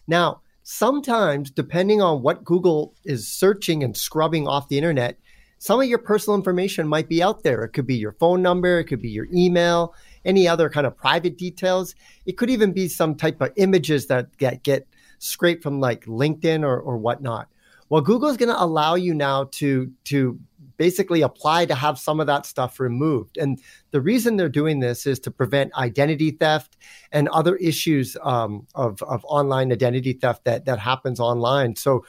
[0.08, 5.18] Now, sometimes, depending on what Google is searching and scrubbing off the internet,
[5.58, 7.64] some of your personal information might be out there.
[7.64, 9.94] It could be your phone number, it could be your email,
[10.26, 11.94] any other kind of private details.
[12.26, 14.88] It could even be some type of images that get, get
[15.20, 17.48] scraped from like LinkedIn or, or whatnot.
[17.90, 20.40] Well, Google is going to allow you now to to
[20.82, 23.38] basically apply to have some of that stuff removed.
[23.38, 23.62] And
[23.92, 26.76] the reason they're doing this is to prevent identity theft
[27.12, 31.76] and other issues um, of of online identity theft that that happens online.
[31.76, 32.04] So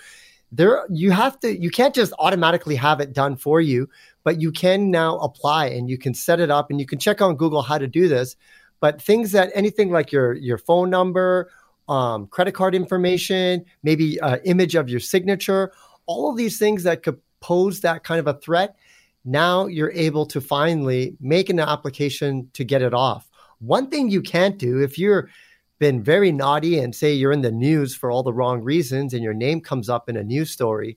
[0.50, 3.88] there you have to you can't just automatically have it done for you
[4.24, 7.22] but you can now apply and you can set it up and you can check
[7.22, 8.36] on google how to do this
[8.80, 11.50] but things that anything like your your phone number
[11.88, 15.72] um, credit card information maybe uh, image of your signature
[16.04, 18.76] all of these things that could pose that kind of a threat
[19.24, 23.28] now you're able to finally make an application to get it off
[23.58, 25.28] one thing you can't do if you're
[25.82, 29.20] been very naughty and say you're in the news for all the wrong reasons and
[29.20, 30.96] your name comes up in a news story,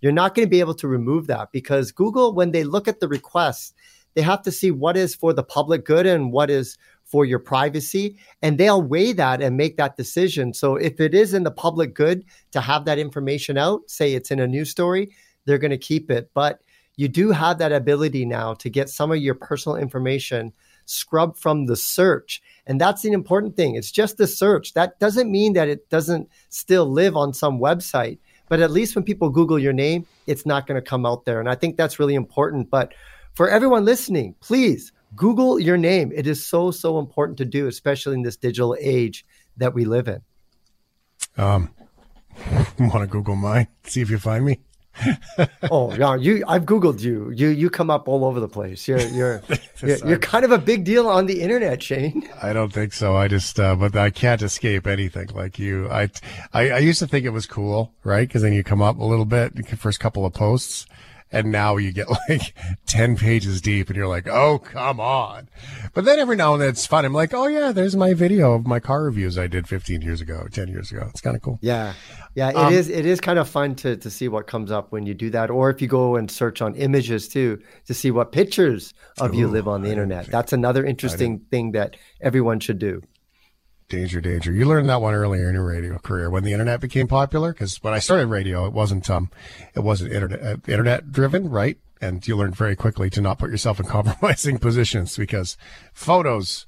[0.00, 2.98] you're not going to be able to remove that because Google, when they look at
[2.98, 3.74] the request,
[4.14, 7.40] they have to see what is for the public good and what is for your
[7.40, 8.16] privacy.
[8.40, 10.54] And they'll weigh that and make that decision.
[10.54, 14.30] So if it is in the public good to have that information out, say it's
[14.30, 15.10] in a news story,
[15.44, 16.30] they're going to keep it.
[16.34, 16.60] But
[16.96, 20.52] you do have that ability now to get some of your personal information
[20.84, 22.42] scrubbed from the search.
[22.66, 23.76] And that's the important thing.
[23.76, 24.74] It's just the search.
[24.74, 28.18] That doesn't mean that it doesn't still live on some website.
[28.48, 31.40] But at least when people Google your name, it's not going to come out there.
[31.40, 32.68] And I think that's really important.
[32.68, 32.92] But
[33.34, 36.12] for everyone listening, please Google your name.
[36.14, 39.24] It is so, so important to do, especially in this digital age
[39.56, 40.20] that we live in.
[41.38, 41.70] Um,
[42.78, 43.68] want to Google mine?
[43.84, 44.60] See if you find me.
[45.70, 47.30] oh yeah, you I've googled you.
[47.30, 48.86] You you come up all over the place.
[48.86, 49.42] You're you're
[49.82, 52.28] you're, you're kind of a big deal on the internet, Shane.
[52.42, 53.16] I don't think so.
[53.16, 55.90] I just, uh, but I can't escape anything like you.
[55.90, 56.10] I,
[56.52, 58.28] I, I used to think it was cool, right?
[58.28, 60.86] Because then you come up a little bit, the first couple of posts,
[61.32, 62.54] and now you get like
[62.86, 65.48] 10 pages deep and you're like, oh, come on.
[65.94, 67.04] But then every now and then it's fun.
[67.04, 70.20] I'm like, oh yeah, there's my video of my car reviews I did 15 years
[70.20, 71.06] ago, 10 years ago.
[71.10, 71.58] It's kind of cool.
[71.62, 71.94] Yeah.
[72.34, 72.88] Yeah, it Um, is.
[72.88, 75.50] It is kind of fun to to see what comes up when you do that,
[75.50, 79.48] or if you go and search on images too to see what pictures of you
[79.48, 80.26] live on the internet.
[80.28, 83.02] That's another interesting thing that everyone should do.
[83.92, 84.52] Danger, danger.
[84.52, 87.52] You learned that one earlier in your radio career when the internet became popular.
[87.52, 89.30] Because when I started radio, it wasn't um,
[89.74, 91.76] it wasn't internet uh, internet driven, right?
[92.00, 95.58] And you learned very quickly to not put yourself in compromising positions because
[95.92, 96.64] photos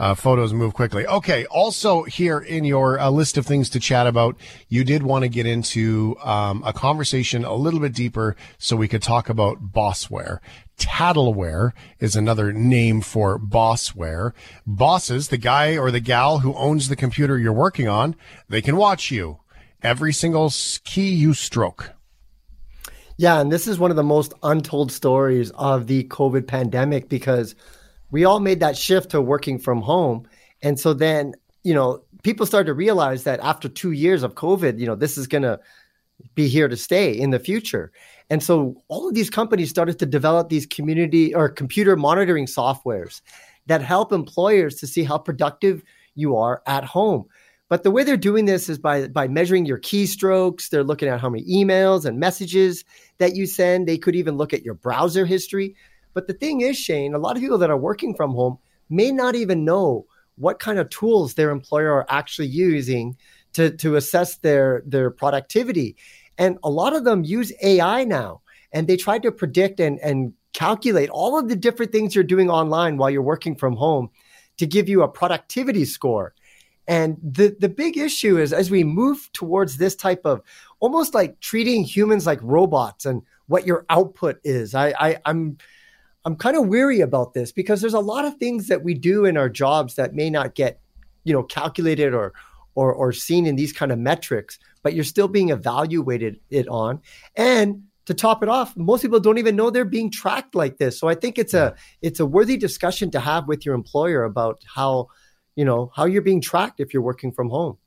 [0.00, 1.06] Uh, photos move quickly.
[1.06, 1.44] Okay.
[1.50, 4.34] Also, here in your uh, list of things to chat about,
[4.70, 8.88] you did want to get into um, a conversation a little bit deeper so we
[8.88, 10.38] could talk about bossware.
[10.78, 14.32] Tattleware is another name for bossware.
[14.66, 18.16] Bosses, the guy or the gal who owns the computer you're working on,
[18.48, 19.40] they can watch you
[19.82, 20.50] every single
[20.82, 21.90] key you stroke.
[23.18, 27.54] Yeah, and this is one of the most untold stories of the COVID pandemic because
[28.10, 30.28] we all made that shift to working from home.
[30.62, 34.78] And so then, you know, people started to realize that after two years of COVID,
[34.78, 35.60] you know, this is going to
[36.34, 37.92] be here to stay in the future.
[38.28, 43.22] And so all of these companies started to develop these community or computer monitoring softwares
[43.66, 45.82] that help employers to see how productive
[46.14, 47.26] you are at home.
[47.68, 50.68] But the way they're doing this is by by measuring your keystrokes.
[50.68, 52.84] They're looking at how many emails and messages
[53.18, 53.86] that you send.
[53.86, 55.76] They could even look at your browser history.
[56.14, 58.58] But the thing is, Shane, a lot of people that are working from home
[58.88, 60.06] may not even know
[60.36, 63.16] what kind of tools their employer are actually using
[63.52, 65.96] to, to assess their, their productivity.
[66.38, 68.40] And a lot of them use AI now
[68.72, 72.50] and they try to predict and, and calculate all of the different things you're doing
[72.50, 74.10] online while you're working from home
[74.56, 76.34] to give you a productivity score.
[76.88, 80.42] And the, the big issue is as we move towards this type of
[80.80, 84.74] almost like treating humans like robots and what your output is.
[84.74, 85.58] I, I I'm
[86.24, 89.24] I'm kind of weary about this because there's a lot of things that we do
[89.24, 90.80] in our jobs that may not get,
[91.24, 92.32] you know, calculated or
[92.74, 97.00] or or seen in these kind of metrics, but you're still being evaluated it on.
[97.36, 100.98] And to top it off, most people don't even know they're being tracked like this.
[100.98, 104.62] So I think it's a it's a worthy discussion to have with your employer about
[104.74, 105.08] how,
[105.56, 107.78] you know, how you're being tracked if you're working from home.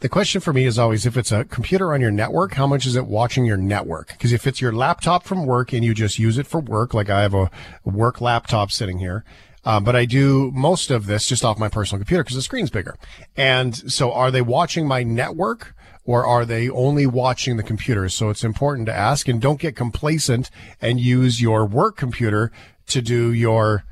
[0.00, 2.86] The question for me is always if it's a computer on your network, how much
[2.86, 4.08] is it watching your network?
[4.08, 7.10] Because if it's your laptop from work and you just use it for work, like
[7.10, 7.50] I have a
[7.84, 9.24] work laptop sitting here,
[9.64, 12.70] uh, but I do most of this just off my personal computer because the screen's
[12.70, 12.96] bigger.
[13.36, 18.08] And so are they watching my network or are they only watching the computer?
[18.08, 20.50] So it's important to ask and don't get complacent
[20.80, 22.52] and use your work computer
[22.86, 23.84] to do your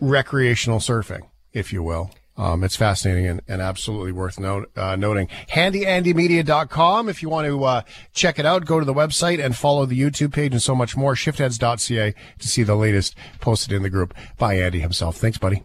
[0.00, 2.10] recreational surfing, if you will.
[2.36, 5.28] Um, it's fascinating and, and absolutely worth note, uh, noting.
[5.52, 7.08] HandyAndyMedia.com.
[7.08, 7.82] If you want to uh,
[8.12, 10.96] check it out, go to the website and follow the YouTube page and so much
[10.96, 11.14] more.
[11.14, 15.16] Shiftheads.ca to see the latest posted in the group by Andy himself.
[15.16, 15.62] Thanks, buddy.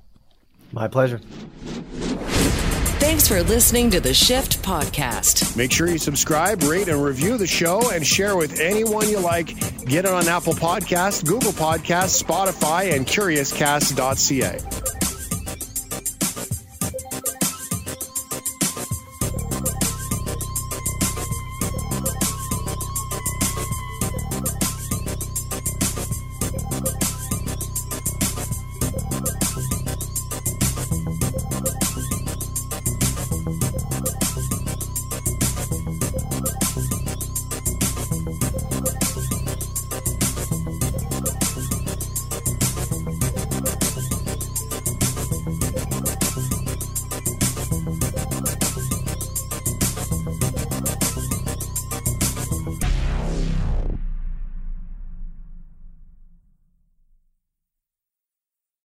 [0.72, 1.20] My pleasure.
[3.00, 5.58] Thanks for listening to the Shift Podcast.
[5.58, 9.48] Make sure you subscribe, rate, and review the show and share with anyone you like.
[9.86, 14.99] Get it on Apple Podcasts, Google Podcasts, Spotify, and CuriousCast.ca.